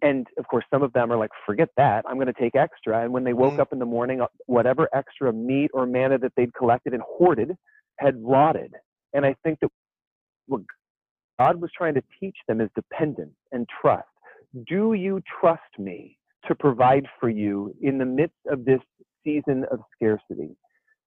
and 0.01 0.27
of 0.37 0.47
course 0.47 0.65
some 0.71 0.81
of 0.83 0.93
them 0.93 1.11
are 1.11 1.17
like 1.17 1.31
forget 1.45 1.69
that 1.77 2.03
i'm 2.07 2.15
going 2.15 2.27
to 2.27 2.33
take 2.33 2.55
extra 2.55 3.03
and 3.03 3.11
when 3.11 3.23
they 3.23 3.33
woke 3.33 3.53
mm. 3.53 3.59
up 3.59 3.73
in 3.73 3.79
the 3.79 3.85
morning 3.85 4.21
uh, 4.21 4.27
whatever 4.45 4.87
extra 4.93 5.31
meat 5.31 5.69
or 5.73 5.85
manna 5.85 6.17
that 6.17 6.31
they'd 6.35 6.53
collected 6.53 6.93
and 6.93 7.03
hoarded 7.03 7.51
had 7.99 8.15
rotted 8.23 8.73
and 9.13 9.25
I 9.25 9.35
think 9.43 9.59
that 9.61 9.69
what 10.47 10.61
God 11.39 11.61
was 11.61 11.71
trying 11.75 11.95
to 11.95 12.03
teach 12.19 12.35
them 12.47 12.61
is 12.61 12.69
dependence 12.75 13.35
and 13.51 13.67
trust. 13.81 14.07
Do 14.67 14.93
you 14.93 15.21
trust 15.39 15.61
me 15.77 16.17
to 16.47 16.55
provide 16.55 17.05
for 17.19 17.29
you 17.29 17.75
in 17.81 17.97
the 17.97 18.05
midst 18.05 18.37
of 18.51 18.65
this 18.65 18.79
season 19.23 19.65
of 19.71 19.79
scarcity? 19.95 20.55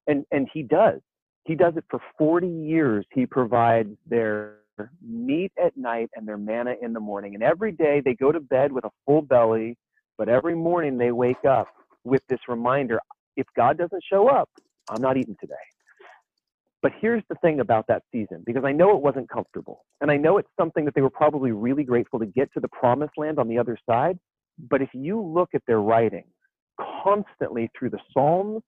And 0.06 0.24
and 0.30 0.48
he 0.52 0.62
does. 0.62 1.00
He 1.44 1.54
does 1.54 1.74
it 1.76 1.84
for 1.90 2.00
40 2.18 2.46
years. 2.46 3.04
He 3.12 3.26
provides 3.26 3.96
their 4.06 4.58
meat 5.06 5.52
at 5.62 5.76
night 5.76 6.10
and 6.14 6.26
their 6.26 6.38
manna 6.38 6.74
in 6.80 6.92
the 6.92 7.00
morning. 7.00 7.34
And 7.34 7.42
every 7.42 7.72
day 7.72 8.00
they 8.04 8.14
go 8.14 8.32
to 8.32 8.40
bed 8.40 8.72
with 8.72 8.84
a 8.84 8.90
full 9.06 9.22
belly, 9.22 9.76
but 10.18 10.28
every 10.28 10.54
morning 10.54 10.98
they 10.98 11.12
wake 11.12 11.44
up 11.48 11.68
with 12.04 12.22
this 12.28 12.40
reminder 12.48 13.00
if 13.36 13.46
God 13.56 13.78
doesn't 13.78 14.02
show 14.10 14.28
up, 14.28 14.48
I'm 14.88 15.00
not 15.00 15.16
eating 15.16 15.36
today. 15.40 15.54
But 16.82 16.92
here's 17.00 17.22
the 17.28 17.36
thing 17.36 17.60
about 17.60 17.86
that 17.86 18.02
season, 18.10 18.42
because 18.44 18.64
I 18.64 18.72
know 18.72 18.96
it 18.96 19.02
wasn't 19.02 19.28
comfortable. 19.28 19.84
And 20.00 20.10
I 20.10 20.16
know 20.16 20.38
it's 20.38 20.48
something 20.58 20.84
that 20.84 20.94
they 20.94 21.00
were 21.00 21.10
probably 21.10 21.52
really 21.52 21.84
grateful 21.84 22.18
to 22.18 22.26
get 22.26 22.52
to 22.54 22.60
the 22.60 22.68
promised 22.68 23.12
land 23.16 23.38
on 23.38 23.46
the 23.46 23.56
other 23.56 23.78
side. 23.88 24.18
But 24.68 24.82
if 24.82 24.88
you 24.92 25.20
look 25.20 25.50
at 25.54 25.62
their 25.66 25.80
writings 25.80 26.26
constantly 27.04 27.70
through 27.78 27.90
the 27.90 28.00
Psalms, 28.12 28.62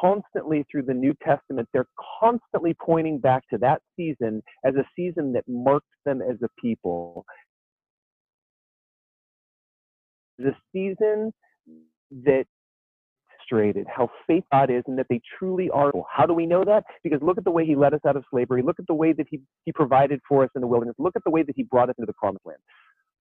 constantly 0.00 0.64
through 0.70 0.82
the 0.82 0.94
New 0.94 1.14
Testament, 1.24 1.68
they're 1.72 1.88
constantly 2.20 2.74
pointing 2.80 3.18
back 3.18 3.42
to 3.50 3.58
that 3.58 3.82
season 3.96 4.42
as 4.64 4.74
a 4.74 4.84
season 4.96 5.32
that 5.32 5.44
marked 5.48 5.86
them 6.04 6.22
as 6.22 6.36
a 6.42 6.48
people. 6.60 7.24
The 10.38 10.54
season 10.72 11.32
that 12.24 12.46
demonstrated 13.50 13.86
how 13.94 14.10
faith 14.26 14.44
God 14.52 14.70
is 14.70 14.82
and 14.86 14.98
that 14.98 15.06
they 15.08 15.20
truly 15.38 15.70
are. 15.70 15.92
How 16.10 16.26
do 16.26 16.34
we 16.34 16.46
know 16.46 16.64
that? 16.64 16.84
Because 17.02 17.20
look 17.22 17.38
at 17.38 17.44
the 17.44 17.50
way 17.50 17.66
he 17.66 17.76
led 17.76 17.94
us 17.94 18.00
out 18.06 18.16
of 18.16 18.24
slavery. 18.30 18.62
Look 18.62 18.78
at 18.78 18.86
the 18.86 18.94
way 18.94 19.12
that 19.12 19.26
he, 19.30 19.40
he 19.64 19.72
provided 19.72 20.20
for 20.28 20.44
us 20.44 20.50
in 20.54 20.60
the 20.60 20.66
wilderness. 20.66 20.96
Look 20.98 21.16
at 21.16 21.24
the 21.24 21.30
way 21.30 21.42
that 21.42 21.54
he 21.56 21.64
brought 21.64 21.88
us 21.90 21.94
into 21.98 22.06
the 22.06 22.14
promised 22.14 22.46
land. 22.46 22.58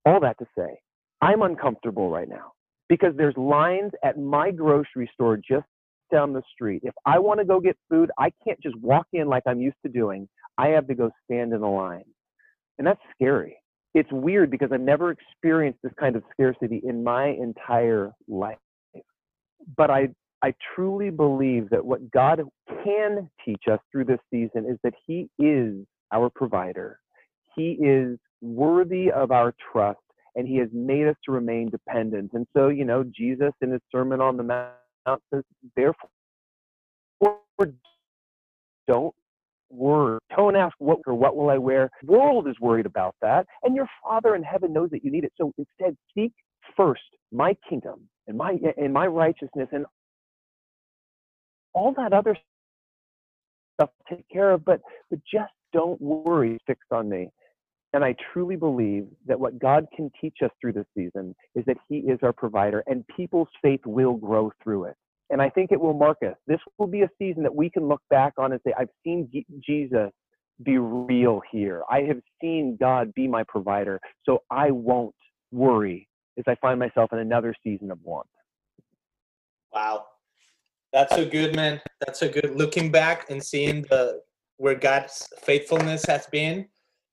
All 0.06 0.20
that 0.22 0.38
to 0.40 0.46
say, 0.58 0.80
I'm 1.22 1.42
uncomfortable 1.42 2.10
right 2.10 2.30
now 2.30 2.54
because 2.88 3.14
there's 3.18 3.36
lines 3.38 3.92
at 4.04 4.18
my 4.18 4.52
grocery 4.52 5.10
store 5.14 5.38
just 5.38 5.66
down 6.12 6.34
the 6.34 6.44
street. 6.54 6.82
If 6.84 6.94
I 7.06 7.20
want 7.20 7.40
to 7.40 7.46
go 7.46 7.60
get 7.60 7.78
food, 7.90 8.12
I 8.18 8.32
can't 8.44 8.60
just 8.62 8.76
walk 8.78 9.08
in 9.14 9.28
like 9.28 9.44
I'm 9.46 9.62
used 9.62 9.78
to 9.86 9.92
doing. 9.92 10.28
I 10.58 10.68
have 10.70 10.88
to 10.88 10.96
go 10.96 11.10
stand 11.26 11.54
in 11.54 11.62
a 11.62 11.72
line. 11.72 12.04
And 12.78 12.88
that's 12.88 13.02
scary. 13.14 13.58
It's 13.94 14.12
weird 14.12 14.52
because 14.52 14.72
I've 14.72 14.82
never 14.82 15.12
experienced 15.12 15.80
this 15.84 15.94
kind 16.00 16.16
of 16.16 16.24
scarcity 16.32 16.82
in 16.84 17.04
my 17.04 17.28
entire 17.28 18.12
life 18.28 18.58
but 19.78 19.90
I 19.90 20.10
I 20.42 20.54
truly 20.74 21.10
believe 21.10 21.70
that 21.70 21.84
what 21.84 22.12
God 22.12 22.42
can 22.84 23.30
teach 23.44 23.64
us 23.70 23.80
through 23.92 24.06
this 24.06 24.20
season 24.32 24.66
is 24.70 24.78
that 24.84 24.94
He 25.06 25.30
is 25.38 25.86
our 26.14 26.30
provider. 26.30 27.00
He 27.56 27.72
is 27.82 28.18
worthy 28.42 29.12
of 29.12 29.32
our 29.32 29.54
trust, 29.72 30.00
and 30.36 30.48
He 30.48 30.56
has 30.58 30.70
made 30.72 31.08
us 31.08 31.18
to 31.26 31.34
remain 31.34 31.70
dependent. 31.70 32.32
And 32.34 32.48
so, 32.56 32.70
you 32.70 32.86
know, 32.86 33.04
Jesus 33.04 33.52
in 33.62 33.72
His 33.72 33.82
Sermon 33.92 34.22
on 34.22 34.38
the 34.38 34.44
Mount 34.44 34.72
Uh, 35.06 35.18
therefore, 35.76 36.10
don't 38.88 39.16
worry. 39.70 40.20
Don't 40.36 40.56
ask 40.56 40.76
what 40.80 41.00
or 41.08 41.16
what 41.16 41.36
will 41.36 41.50
I 41.50 41.58
wear. 41.58 41.90
The 42.04 42.14
world 42.14 42.48
is 42.48 42.56
worried 42.62 42.86
about 42.86 43.16
that, 43.22 43.48
and 43.64 43.76
your 43.76 43.88
Father 44.04 44.36
in 44.36 44.44
heaven 44.44 44.74
knows 44.74 44.90
that 44.92 45.04
you 45.04 45.12
need 45.12 45.24
it. 45.26 45.34
So 45.38 45.54
instead, 45.58 45.98
seek 46.16 46.34
first 46.78 47.02
my 47.32 47.56
kingdom 47.70 48.10
and 48.28 48.38
my 48.38 48.58
and 48.78 48.94
my 48.94 49.08
righteousness 49.08 49.70
and 49.72 49.86
all 51.74 51.94
that 51.98 52.14
other 52.14 52.38
stuff 53.76 53.90
to 54.10 54.16
take 54.16 54.30
care 54.30 54.52
of, 54.52 54.66
but 54.66 54.82
but 55.10 55.20
just 55.32 55.54
don't 55.74 56.02
worry, 56.02 56.60
fixed 56.68 56.92
on 56.92 57.10
me. 57.10 57.30
And 57.94 58.04
I 58.04 58.16
truly 58.32 58.56
believe 58.56 59.08
that 59.26 59.40
what 59.40 59.58
God 59.58 59.88
can 59.96 60.12
teach 60.22 60.38
us 60.44 60.52
through 60.62 60.74
this 60.74 60.86
season 60.96 61.36
is 61.56 61.66
that 61.66 61.78
He 61.88 61.98
is 61.98 62.20
our 62.22 62.34
provider, 62.34 62.84
and 62.86 63.04
people's 63.16 63.48
faith 63.62 63.82
will 63.86 64.14
grow 64.14 64.52
through 64.64 64.86
it. 64.86 64.96
And 65.32 65.42
I 65.42 65.50
think 65.50 65.72
it 65.72 65.80
will 65.80 65.94
mark 65.94 66.18
us. 66.24 66.36
This 66.48 66.60
will 66.78 66.88
be 66.88 67.02
a 67.02 67.10
season 67.20 67.44
that 67.44 67.54
we 67.54 67.70
can 67.70 67.88
look 67.88 68.02
back 68.10 68.34
on 68.38 68.52
and 68.52 68.62
say, 68.66 68.74
I've 68.78 68.90
seen 69.04 69.30
Jesus 69.66 70.10
be 70.64 70.78
real 70.78 71.42
here. 71.52 71.84
I 71.90 72.02
have 72.02 72.20
seen 72.42 72.78
God 72.80 73.14
be 73.14 73.28
my 73.28 73.44
provider, 73.48 74.00
so 74.26 74.44
I 74.52 74.72
won't 74.72 75.16
worry 75.52 76.08
as 76.38 76.46
I 76.48 76.56
find 76.62 76.80
myself 76.80 77.12
in 77.14 77.20
another 77.20 77.56
season 77.64 77.92
of 77.92 78.00
want. 78.04 78.28
Wow. 79.74 80.06
That's 80.92 81.16
so 81.16 81.26
good, 81.26 81.56
man. 81.56 81.80
That's 82.06 82.20
so 82.20 82.30
good. 82.30 82.56
Looking 82.56 82.92
back 82.92 83.30
and 83.30 83.44
seeing 83.44 83.84
the 83.84 84.22
where 84.58 84.76
God's 84.76 85.28
faithfulness 85.42 86.06
has 86.06 86.28
been 86.28 86.68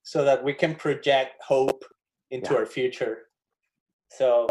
so 0.07 0.25
that 0.25 0.42
we 0.45 0.55
can 0.55 0.73
project 0.77 1.33
hope 1.42 1.85
into 2.31 2.53
yeah. 2.53 2.61
our 2.61 2.64
future. 2.64 3.23
So 4.12 4.47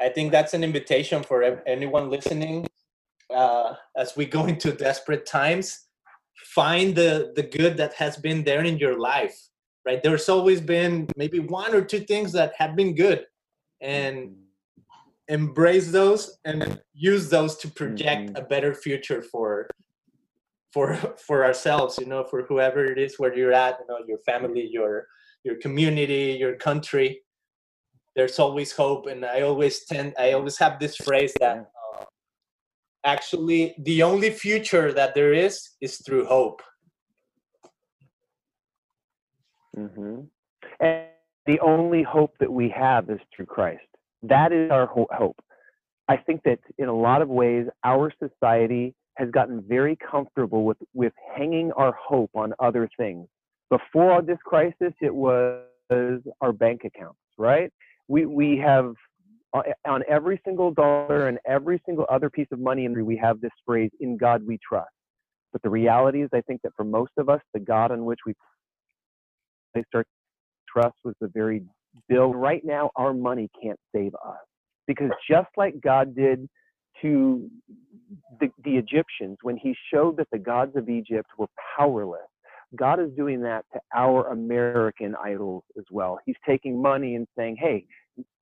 I 0.00 0.08
think 0.08 0.32
that's 0.32 0.52
an 0.52 0.64
invitation 0.64 1.22
for 1.22 1.62
anyone 1.64 2.10
listening. 2.10 2.66
Uh, 3.32 3.74
as 3.96 4.16
we 4.16 4.26
go 4.26 4.46
into 4.52 4.72
desperate 4.72 5.24
times, 5.24 5.86
find 6.54 6.96
the 6.96 7.32
the 7.36 7.44
good 7.44 7.76
that 7.76 7.94
has 7.94 8.16
been 8.16 8.42
there 8.42 8.64
in 8.64 8.78
your 8.78 8.98
life. 8.98 9.38
Right? 9.86 10.02
There's 10.02 10.28
always 10.28 10.60
been 10.60 11.06
maybe 11.16 11.38
one 11.38 11.72
or 11.72 11.82
two 11.82 12.00
things 12.00 12.32
that 12.32 12.54
have 12.58 12.74
been 12.74 12.96
good, 12.96 13.26
and 13.80 14.34
embrace 15.28 15.92
those 15.92 16.38
and 16.44 16.80
use 16.94 17.30
those 17.30 17.56
to 17.58 17.68
project 17.68 18.22
mm-hmm. 18.30 18.42
a 18.42 18.42
better 18.42 18.74
future 18.74 19.22
for 19.22 19.68
for 20.76 20.94
for 21.28 21.38
ourselves 21.48 21.96
you 21.98 22.04
know 22.12 22.22
for 22.30 22.42
whoever 22.48 22.84
it 22.92 22.98
is 23.06 23.18
where 23.20 23.34
you're 23.38 23.56
at 23.66 23.74
you 23.80 23.86
know 23.88 24.00
your 24.10 24.20
family 24.30 24.64
your 24.78 25.06
your 25.46 25.56
community 25.64 26.36
your 26.44 26.54
country. 26.68 27.08
There's 28.14 28.38
always 28.44 28.70
hope 28.82 29.02
and 29.12 29.20
i 29.36 29.38
always 29.48 29.74
tend 29.90 30.08
i 30.24 30.28
always 30.36 30.56
have 30.64 30.74
this 30.82 30.94
phrase 31.06 31.32
that 31.40 31.56
uh, 31.58 32.04
actually 33.14 33.62
the 33.90 33.98
only 34.10 34.30
future 34.44 34.88
that 34.98 35.10
there 35.18 35.34
is 35.46 35.54
is 35.86 35.92
through 36.04 36.24
hope. 36.36 36.60
Mm-hmm. 39.82 40.16
and 40.80 41.06
the 41.50 41.58
only 41.72 42.02
hope 42.02 42.32
that 42.42 42.52
we 42.60 42.66
have 42.84 43.04
is 43.14 43.22
through 43.32 43.50
christ. 43.56 43.90
That 44.34 44.50
is 44.60 44.70
our 44.70 44.88
hope. 45.22 45.40
I 46.14 46.16
think 46.26 46.38
that 46.48 46.60
in 46.82 46.88
a 46.88 46.98
lot 47.08 47.20
of 47.24 47.28
ways 47.28 47.64
our 47.92 48.06
society 48.24 48.94
has 49.16 49.30
gotten 49.30 49.62
very 49.66 49.96
comfortable 49.96 50.64
with, 50.64 50.76
with 50.94 51.12
hanging 51.36 51.72
our 51.72 51.92
hope 51.92 52.30
on 52.34 52.52
other 52.58 52.88
things. 52.98 53.26
Before 53.70 54.22
this 54.22 54.38
crisis, 54.44 54.92
it 55.00 55.14
was 55.14 55.64
our 56.40 56.52
bank 56.52 56.82
accounts, 56.84 57.18
right? 57.38 57.72
We, 58.08 58.26
we 58.26 58.58
have 58.58 58.94
uh, 59.54 59.62
on 59.86 60.02
every 60.08 60.40
single 60.44 60.70
dollar 60.70 61.28
and 61.28 61.38
every 61.46 61.80
single 61.86 62.06
other 62.10 62.28
piece 62.30 62.48
of 62.52 62.60
money, 62.60 62.84
and 62.84 63.06
we 63.06 63.16
have 63.16 63.40
this 63.40 63.50
phrase, 63.64 63.90
in 64.00 64.16
God 64.16 64.42
we 64.46 64.58
trust. 64.66 64.90
But 65.52 65.62
the 65.62 65.70
reality 65.70 66.22
is, 66.22 66.28
I 66.34 66.42
think 66.42 66.60
that 66.62 66.72
for 66.76 66.84
most 66.84 67.12
of 67.16 67.28
us, 67.28 67.40
the 67.54 67.60
God 67.60 67.90
on 67.90 68.04
which 68.04 68.20
we 68.26 68.34
placed 69.72 69.88
our 69.94 70.04
trust 70.68 70.96
was 71.04 71.14
the 71.20 71.28
very 71.28 71.62
bill. 72.08 72.34
Right 72.34 72.62
now, 72.64 72.90
our 72.96 73.14
money 73.14 73.48
can't 73.62 73.78
save 73.94 74.14
us. 74.14 74.36
Because 74.86 75.10
just 75.28 75.48
like 75.56 75.74
God 75.80 76.14
did 76.14 76.48
to 77.02 77.50
the, 78.40 78.48
the 78.64 78.76
Egyptians 78.76 79.38
when 79.42 79.56
he 79.56 79.74
showed 79.92 80.16
that 80.18 80.28
the 80.32 80.38
gods 80.38 80.76
of 80.76 80.88
Egypt 80.88 81.28
were 81.38 81.48
powerless. 81.76 82.20
God 82.74 83.00
is 83.00 83.10
doing 83.16 83.40
that 83.42 83.64
to 83.72 83.80
our 83.94 84.28
American 84.28 85.14
idols 85.22 85.62
as 85.78 85.84
well. 85.90 86.18
He's 86.26 86.36
taking 86.46 86.80
money 86.80 87.14
and 87.14 87.26
saying, 87.36 87.56
hey, 87.58 87.86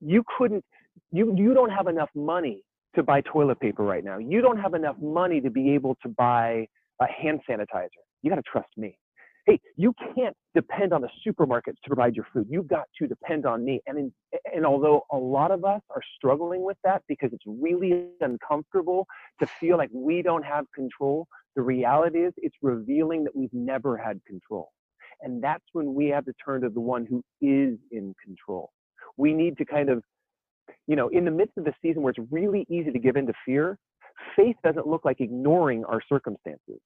you 0.00 0.24
couldn't, 0.38 0.64
you, 1.12 1.35
you 1.37 1.55
don't 1.55 1.70
have 1.70 1.88
enough 1.88 2.11
money 2.14 2.62
to 2.94 3.03
buy 3.03 3.20
toilet 3.20 3.61
paper 3.61 3.85
right 3.85 4.05
now. 4.05 4.18
You 4.18 4.40
don't 4.40 4.59
have 4.59 4.74
enough 4.74 4.96
money 5.00 5.40
to 5.40 5.50
be 5.50 5.74
able 5.74 5.96
to 6.03 6.09
buy 6.09 6.66
a 7.00 7.07
hand 7.07 7.40
sanitizer. 7.48 7.88
You 8.22 8.31
got 8.31 8.37
to 8.37 8.42
trust 8.42 8.68
me 8.77 8.96
hey, 9.46 9.61
you 9.76 9.94
can't 10.14 10.35
depend 10.54 10.92
on 10.92 11.02
the 11.02 11.09
supermarkets 11.26 11.76
to 11.83 11.88
provide 11.88 12.16
your 12.16 12.26
food. 12.33 12.46
You've 12.48 12.68
got 12.68 12.85
to 12.98 13.07
depend 13.07 13.44
on 13.44 13.64
me. 13.64 13.80
And 13.87 13.98
in, 13.98 14.12
and 14.54 14.64
although 14.64 15.02
a 15.12 15.16
lot 15.16 15.50
of 15.50 15.64
us 15.64 15.83
are 15.90 16.00
struggling 16.16 16.62
with 16.62 16.78
that 16.85 17.02
because 17.09 17.30
it's 17.33 17.44
really 17.46 18.07
uncomfortable 18.20 19.07
to 19.40 19.46
feel 19.61 19.76
like 19.76 19.90
we 19.92 20.22
don't 20.22 20.44
have 20.44 20.64
control, 20.74 21.26
the 21.57 21.62
reality 21.62 22.20
is 22.20 22.33
it's 22.38 22.57
revealing 22.62 23.24
that 23.24 23.37
we've 23.37 23.52
never 23.52 23.96
had 23.96 24.20
control. 24.26 24.70
And 25.20 25.42
that's 25.42 25.64
when 25.72 25.94
we 25.94 26.09
have 26.09 26.24
to 26.24 26.33
turn 26.44 26.62
to 26.62 26.70
the 26.70 26.80
one 26.80 27.07
who 27.07 27.22
is 27.40 27.78
in 27.90 28.14
control. 28.24 28.70
We 29.16 29.33
need 29.33 29.59
to 29.59 29.64
kind 29.64 29.90
of, 29.90 30.02
you 30.87 30.96
know, 30.96 31.09
in 31.09 31.24
the 31.24 31.30
midst 31.30 31.57
of 31.59 31.64
the 31.64 31.74
season 31.83 32.02
where 32.02 32.11
it's 32.11 32.33
really 32.33 32.66
easy 32.68 32.90
to 32.90 32.98
give 32.98 33.16
in 33.16 33.26
to 33.26 33.33
fear, 33.44 33.78
faith 34.37 34.57
doesn't 34.64 34.87
look 34.87 35.04
like 35.04 35.20
ignoring 35.20 35.85
our 35.85 36.00
circumstances 36.09 36.80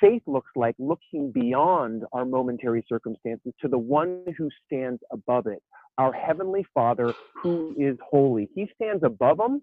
faith 0.00 0.22
looks 0.26 0.50
like 0.56 0.74
looking 0.78 1.30
beyond 1.32 2.04
our 2.12 2.24
momentary 2.24 2.84
circumstances 2.88 3.52
to 3.60 3.68
the 3.68 3.78
one 3.78 4.22
who 4.36 4.48
stands 4.66 5.00
above 5.12 5.46
it, 5.46 5.62
our 5.98 6.12
Heavenly 6.12 6.66
Father 6.74 7.14
who 7.42 7.74
is 7.78 7.96
holy. 8.08 8.48
He 8.54 8.68
stands 8.74 9.02
above 9.04 9.38
them. 9.38 9.62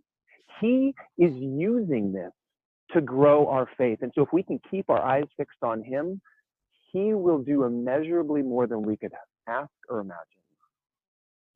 He 0.62 0.94
is 1.18 1.32
using 1.34 2.12
this 2.12 2.32
to 2.94 3.02
grow 3.02 3.48
our 3.48 3.68
faith. 3.78 4.00
And 4.02 4.12
so 4.16 4.22
if 4.22 4.30
we 4.32 4.44
can 4.44 4.60
keep 4.70 4.90
our 4.90 5.02
eyes 5.02 5.26
fixed 5.38 5.64
on 5.64 5.84
Him, 5.84 6.22
He 6.92 7.14
will 7.14 7.40
do 7.40 7.64
immeasurably 7.64 8.42
more 8.42 8.68
than 8.68 8.84
we 8.84 8.98
could 8.98 9.14
ask 9.48 9.72
or 9.90 10.00
imagine. 10.00 10.20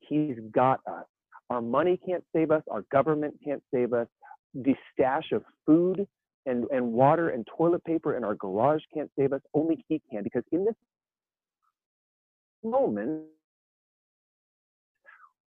He's 0.00 0.36
got 0.52 0.80
us. 0.86 1.04
Our 1.50 1.62
money 1.62 1.98
can't 2.04 2.24
save 2.34 2.50
us, 2.50 2.62
our 2.70 2.84
government 2.90 3.34
can't 3.44 3.62
save 3.72 3.92
us. 3.92 4.08
The 4.54 4.74
stash 4.92 5.32
of 5.32 5.44
food 5.66 6.06
and, 6.48 6.64
and 6.72 6.92
water 6.92 7.28
and 7.28 7.46
toilet 7.56 7.84
paper 7.84 8.16
in 8.16 8.24
our 8.24 8.34
garage 8.34 8.82
can't 8.92 9.10
save 9.18 9.32
us. 9.32 9.40
Only 9.54 9.84
He 9.88 10.00
can. 10.10 10.22
Because 10.22 10.44
in 10.50 10.64
this 10.64 10.74
moment, 12.64 13.24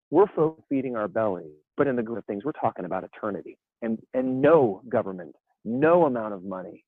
we're 0.09 0.27
feeding 0.69 0.95
our 0.95 1.07
belly. 1.07 1.51
But 1.77 1.87
in 1.87 1.95
the 1.95 2.03
good 2.03 2.17
of 2.17 2.25
things, 2.25 2.43
we're 2.45 2.51
talking 2.51 2.85
about 2.85 3.03
eternity. 3.03 3.57
And, 3.81 3.99
and 4.13 4.41
no 4.41 4.83
government, 4.89 5.35
no 5.65 6.05
amount 6.05 6.33
of 6.33 6.43
money, 6.43 6.85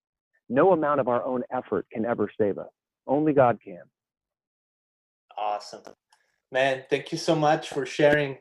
no 0.50 0.74
amount 0.74 1.00
of 1.00 1.08
our 1.08 1.24
own 1.26 1.44
effort 1.52 1.88
can 1.92 2.06
ever 2.06 2.30
save 2.40 2.58
us. 2.60 2.70
Only 3.08 3.34
God 3.34 3.58
can. 3.64 3.82
Awesome. 5.38 5.82
Man, 6.52 6.84
thank 6.90 7.12
you 7.12 7.18
so 7.18 7.36
much 7.36 7.70
for 7.70 7.86
sharing. 7.86 8.38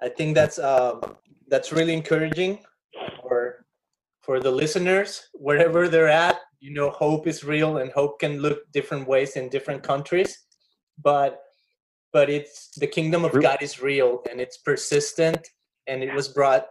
I 0.00 0.08
think 0.08 0.34
that's 0.34 0.58
um, 0.58 1.02
that's 1.48 1.72
really 1.72 1.92
encouraging 1.92 2.60
for 4.30 4.38
the 4.38 4.48
listeners, 4.64 5.28
wherever 5.34 5.88
they're 5.88 6.06
at, 6.06 6.38
you 6.60 6.72
know, 6.72 6.88
hope 6.90 7.26
is 7.26 7.42
real 7.42 7.78
and 7.78 7.90
hope 7.90 8.20
can 8.20 8.38
look 8.38 8.60
different 8.70 9.08
ways 9.08 9.34
in 9.34 9.48
different 9.48 9.82
countries. 9.82 10.46
But 11.02 11.40
but 12.12 12.30
it's 12.30 12.70
the 12.76 12.86
kingdom 12.86 13.24
of 13.24 13.32
God 13.32 13.58
is 13.60 13.82
real 13.82 14.22
and 14.30 14.40
it's 14.40 14.58
persistent 14.58 15.48
and 15.88 16.04
it 16.04 16.14
was 16.14 16.28
brought 16.28 16.66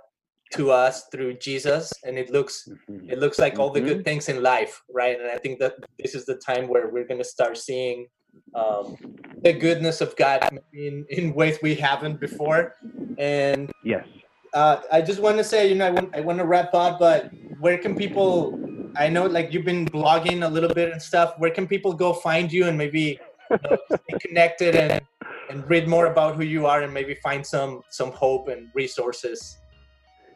to 0.53 0.71
us 0.71 1.07
through 1.11 1.33
Jesus 1.33 1.91
and 2.05 2.17
it 2.17 2.29
looks 2.29 2.55
mm-hmm. 2.65 3.09
it 3.09 3.19
looks 3.19 3.39
like 3.39 3.59
all 3.59 3.71
the 3.71 3.81
good 3.81 3.97
mm-hmm. 3.97 4.09
things 4.09 4.29
in 4.29 4.41
life, 4.41 4.81
right? 4.89 5.19
And 5.19 5.29
I 5.29 5.37
think 5.37 5.59
that 5.59 5.73
this 6.01 6.15
is 6.15 6.23
the 6.25 6.37
time 6.37 6.69
where 6.69 6.87
we're 6.87 7.09
gonna 7.11 7.31
start 7.37 7.57
seeing 7.57 8.07
um, 8.55 8.95
the 9.43 9.51
goodness 9.51 9.99
of 9.99 10.15
God 10.15 10.47
in, 10.71 11.05
in 11.09 11.33
ways 11.33 11.57
we 11.61 11.75
haven't 11.75 12.21
before. 12.21 12.77
And 13.17 13.69
yes, 13.83 14.05
uh, 14.53 14.81
I 14.91 15.01
just 15.01 15.19
want 15.19 15.37
to 15.37 15.43
say, 15.43 15.69
you 15.69 15.75
know, 15.75 15.87
I 15.87 15.91
want 15.91 16.15
I 16.15 16.21
want 16.21 16.39
to 16.39 16.45
wrap 16.45 16.73
up, 16.73 16.99
but 16.99 17.31
where 17.59 17.77
can 17.77 17.95
people? 17.95 18.57
I 18.97 19.07
know, 19.07 19.25
like 19.25 19.53
you've 19.53 19.65
been 19.65 19.85
blogging 19.85 20.45
a 20.45 20.49
little 20.49 20.73
bit 20.73 20.91
and 20.91 21.01
stuff. 21.01 21.33
Where 21.37 21.51
can 21.51 21.67
people 21.67 21.93
go 21.93 22.13
find 22.13 22.51
you 22.51 22.65
and 22.65 22.77
maybe 22.77 23.19
you 23.51 23.57
know, 23.69 23.77
stay 23.85 24.17
connected 24.19 24.75
and 24.75 25.01
and 25.49 25.69
read 25.69 25.87
more 25.87 26.07
about 26.07 26.35
who 26.35 26.43
you 26.43 26.65
are 26.65 26.81
and 26.81 26.93
maybe 26.93 27.15
find 27.15 27.45
some 27.45 27.81
some 27.89 28.11
hope 28.11 28.47
and 28.47 28.69
resources? 28.73 29.57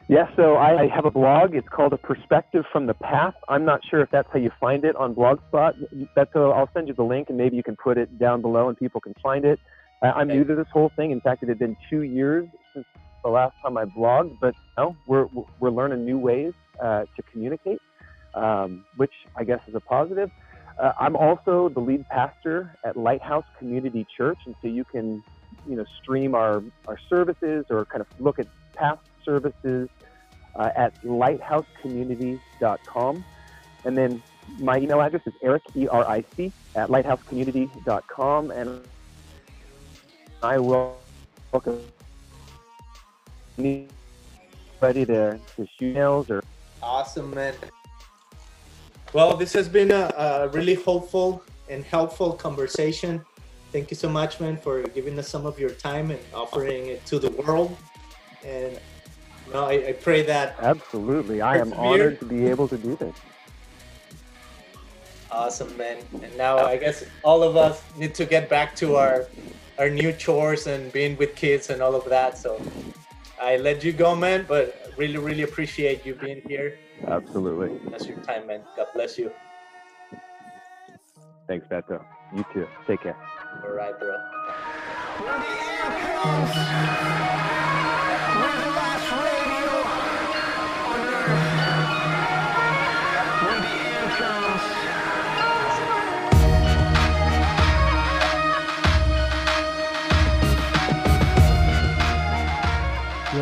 Yeah, 0.06 0.28
so 0.36 0.56
I 0.56 0.86
have 0.94 1.06
a 1.06 1.10
blog. 1.10 1.54
It's 1.54 1.68
called 1.68 1.94
A 1.94 1.96
Perspective 1.96 2.64
from 2.70 2.86
the 2.86 2.92
Path. 2.92 3.34
I'm 3.48 3.64
not 3.64 3.80
sure 3.88 4.02
if 4.02 4.10
that's 4.10 4.28
how 4.30 4.38
you 4.38 4.50
find 4.60 4.84
it 4.84 4.94
on 4.96 5.14
Blogspot. 5.14 5.72
That's 6.14 6.34
a, 6.34 6.40
I'll 6.40 6.68
send 6.74 6.88
you 6.88 6.94
the 6.94 7.02
link 7.02 7.30
and 7.30 7.38
maybe 7.38 7.56
you 7.56 7.62
can 7.62 7.74
put 7.74 7.96
it 7.96 8.18
down 8.18 8.42
below 8.42 8.68
and 8.68 8.76
people 8.76 9.00
can 9.00 9.14
find 9.22 9.46
it. 9.46 9.58
I'm 10.02 10.28
new 10.28 10.44
to 10.44 10.54
this 10.54 10.66
whole 10.70 10.92
thing. 10.96 11.10
In 11.10 11.22
fact, 11.22 11.42
it 11.42 11.48
had 11.48 11.58
been 11.58 11.74
two 11.88 12.02
years 12.02 12.46
since 12.74 12.84
the 13.24 13.30
last 13.30 13.56
time 13.62 13.76
I 13.76 13.86
blogged, 13.86 14.38
but 14.38 14.54
you 14.54 14.84
know, 14.84 14.96
we're, 15.06 15.26
we're 15.58 15.70
learning 15.70 16.04
new 16.04 16.18
ways 16.18 16.52
uh, 16.80 17.06
to 17.16 17.22
communicate, 17.32 17.80
um, 18.34 18.84
which 18.96 19.10
I 19.34 19.42
guess 19.44 19.60
is 19.66 19.74
a 19.74 19.80
positive. 19.80 20.30
Uh, 20.78 20.92
I'm 21.00 21.16
also 21.16 21.70
the 21.70 21.80
lead 21.80 22.06
pastor 22.08 22.76
at 22.84 22.96
Lighthouse 22.96 23.46
Community 23.58 24.06
Church, 24.16 24.38
and 24.46 24.54
so 24.60 24.68
you 24.68 24.84
can, 24.84 25.24
you 25.66 25.74
know, 25.76 25.86
stream 26.02 26.34
our, 26.34 26.62
our 26.86 26.98
services 27.08 27.64
or 27.70 27.86
kind 27.86 28.02
of 28.02 28.08
look 28.20 28.38
at 28.38 28.46
past 28.74 29.00
services 29.24 29.88
uh, 30.56 30.70
at 30.76 31.02
lighthousecommunity.com. 31.02 33.24
And 33.84 33.96
then 33.96 34.20
my 34.58 34.78
email 34.78 35.00
address 35.00 35.22
is 35.26 35.32
eric, 35.42 35.62
E-R-I-C, 35.74 36.52
at 36.74 36.90
lighthousecommunity.com. 36.90 38.50
And 38.50 38.82
I 40.42 40.58
will 40.58 40.98
welcome 41.52 41.80
ready 43.56 45.04
to, 45.06 45.38
to 45.56 45.68
shoot 45.78 45.94
emails 45.96 46.30
or 46.30 46.42
Awesome, 46.82 47.32
man. 47.34 47.54
Well, 49.14 49.36
this 49.36 49.52
has 49.54 49.68
been 49.68 49.90
a, 49.90 50.12
a, 50.18 50.48
really 50.48 50.74
hopeful 50.74 51.42
and 51.70 51.82
helpful 51.82 52.32
conversation. 52.32 53.24
Thank 53.72 53.90
you 53.90 53.96
so 53.96 54.08
much, 54.08 54.38
man, 54.38 54.58
for 54.58 54.82
giving 54.82 55.18
us 55.18 55.28
some 55.28 55.46
of 55.46 55.58
your 55.58 55.70
time 55.70 56.10
and 56.10 56.20
offering 56.34 56.88
it 56.88 57.06
to 57.06 57.18
the 57.18 57.30
world. 57.30 57.74
And 58.44 58.78
you 59.46 59.52
know, 59.54 59.64
I, 59.64 59.88
I 59.88 59.92
pray 59.92 60.22
that. 60.22 60.56
Absolutely. 60.60 61.40
I 61.40 61.56
am 61.56 61.72
honored 61.72 62.18
to 62.20 62.26
be 62.26 62.46
able 62.48 62.68
to 62.68 62.76
do 62.76 62.96
this. 62.96 63.16
Awesome, 65.30 65.74
man. 65.78 65.98
And 66.22 66.36
now 66.36 66.58
I 66.58 66.76
guess 66.76 67.04
all 67.22 67.42
of 67.42 67.56
us 67.56 67.82
need 67.96 68.14
to 68.16 68.26
get 68.26 68.50
back 68.50 68.76
to 68.76 68.96
our 68.96 69.26
our 69.78 69.90
new 69.90 70.12
chores 70.12 70.66
and 70.66 70.92
being 70.92 71.16
with 71.16 71.34
kids 71.34 71.70
and 71.70 71.80
all 71.82 71.94
of 71.94 72.04
that. 72.04 72.38
So 72.38 72.60
I 73.40 73.56
let 73.56 73.84
you 73.84 73.92
go, 73.92 74.14
man, 74.14 74.44
but 74.48 74.92
really, 74.96 75.18
really 75.18 75.42
appreciate 75.42 76.06
you 76.06 76.14
being 76.14 76.42
here. 76.46 76.78
Absolutely. 77.06 77.78
That's 77.90 78.06
your 78.06 78.18
time, 78.20 78.46
man. 78.46 78.62
God 78.76 78.86
bless 78.94 79.18
you. 79.18 79.30
Thanks, 81.46 81.66
Beto. 81.66 82.02
You 82.34 82.44
too. 82.52 82.66
Take 82.86 83.02
care. 83.02 83.16
All 83.64 83.72
right, 83.72 83.98
bro. 83.98 84.16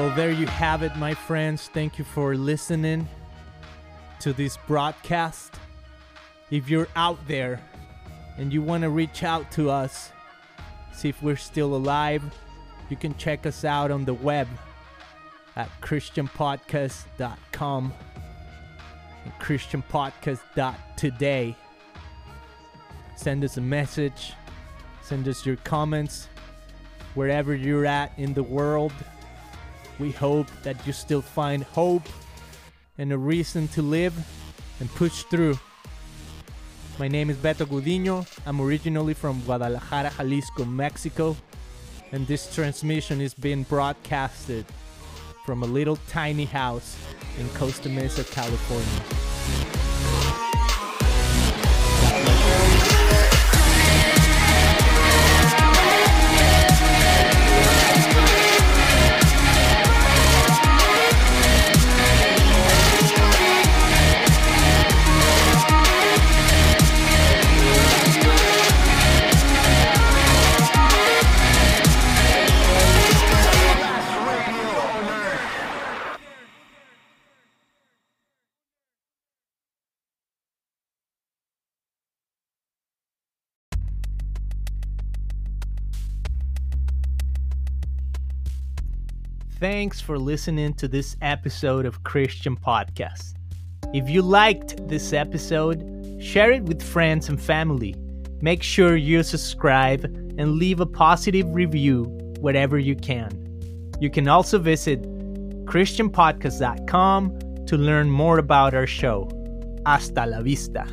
Well, 0.03 0.15
there 0.17 0.33
you 0.33 0.47
have 0.47 0.83
it, 0.83 0.97
my 0.97 1.15
friends. 1.15 1.71
Thank 1.73 1.97
you 1.97 2.05
for 2.05 2.35
listening 2.35 3.07
to 4.19 4.33
this 4.33 4.57
broadcast. 4.67 5.55
If 6.51 6.69
you're 6.69 6.89
out 6.97 7.25
there 7.29 7.61
and 8.37 8.53
you 8.53 8.63
want 8.63 8.83
to 8.83 8.91
reach 8.91 9.23
out 9.23 9.53
to 9.53 9.71
us, 9.71 10.11
see 10.93 11.09
if 11.09 11.23
we're 11.23 11.37
still 11.37 11.77
alive, 11.77 12.25
you 12.91 12.97
can 12.97 13.17
check 13.17 13.47
us 13.47 13.65
out 13.65 13.93
on 13.93 14.05
the 14.05 14.15
web 14.15 14.49
at 15.55 15.71
christianpodcast.com 15.81 17.93
and 19.23 19.33
christianpodcast.today. 19.35 21.57
Send 23.15 23.45
us 23.45 23.57
a 23.57 23.61
message, 23.61 24.33
send 25.01 25.29
us 25.29 25.47
your 25.47 25.59
comments 25.59 26.27
wherever 27.15 27.55
you're 27.55 27.87
at 27.87 28.11
in 28.19 28.35
the 28.35 28.43
world. 28.43 28.93
We 29.99 30.11
hope 30.11 30.49
that 30.63 30.87
you 30.87 30.93
still 30.93 31.23
find 31.23 31.63
hope 31.63 32.09
and 32.99 33.13
a 33.13 33.19
reason 33.19 33.69
to 33.69 33.83
live 33.83 34.15
and 34.81 34.89
push 34.95 35.23
through. 35.25 35.59
My 36.99 37.09
name 37.09 37.31
is 37.31 37.37
Beto 37.37 37.67
Gudino. 37.67 38.27
I'm 38.47 38.61
originally 38.61 39.15
from 39.15 39.41
Guadalajara, 39.43 40.13
Jalisco, 40.17 40.65
Mexico, 40.65 41.37
and 42.13 42.27
this 42.27 42.55
transmission 42.55 43.21
is 43.21 43.35
being 43.35 43.63
broadcasted 43.65 44.67
from 45.45 45.63
a 45.63 45.67
little 45.67 45.97
tiny 46.09 46.45
house 46.45 46.97
in 47.39 47.49
Costa 47.51 47.89
Mesa, 47.89 48.25
California. 48.25 49.32
Thanks 89.63 90.01
for 90.01 90.19
listening 90.19 90.75
to 90.75 90.89
this 90.89 91.17
episode 91.23 91.87
of 91.87 92.03
Christian 92.03 92.57
Podcast. 92.57 93.35
If 93.95 94.11
you 94.11 94.21
liked 94.21 94.89
this 94.89 95.13
episode, 95.13 96.19
share 96.21 96.51
it 96.51 96.65
with 96.65 96.83
friends 96.83 97.29
and 97.29 97.41
family. 97.41 97.95
Make 98.41 98.65
sure 98.65 98.97
you 98.97 99.23
subscribe 99.23 100.03
and 100.37 100.55
leave 100.55 100.81
a 100.81 100.87
positive 100.87 101.47
review 101.55 102.07
wherever 102.41 102.77
you 102.77 102.97
can. 102.97 103.31
You 104.01 104.11
can 104.11 104.27
also 104.27 104.59
visit 104.59 105.01
ChristianPodcast.com 105.67 107.65
to 107.67 107.77
learn 107.77 108.11
more 108.11 108.39
about 108.39 108.75
our 108.75 108.89
show. 108.89 109.31
Hasta 109.87 110.27
la 110.27 110.43
vista. 110.43 110.89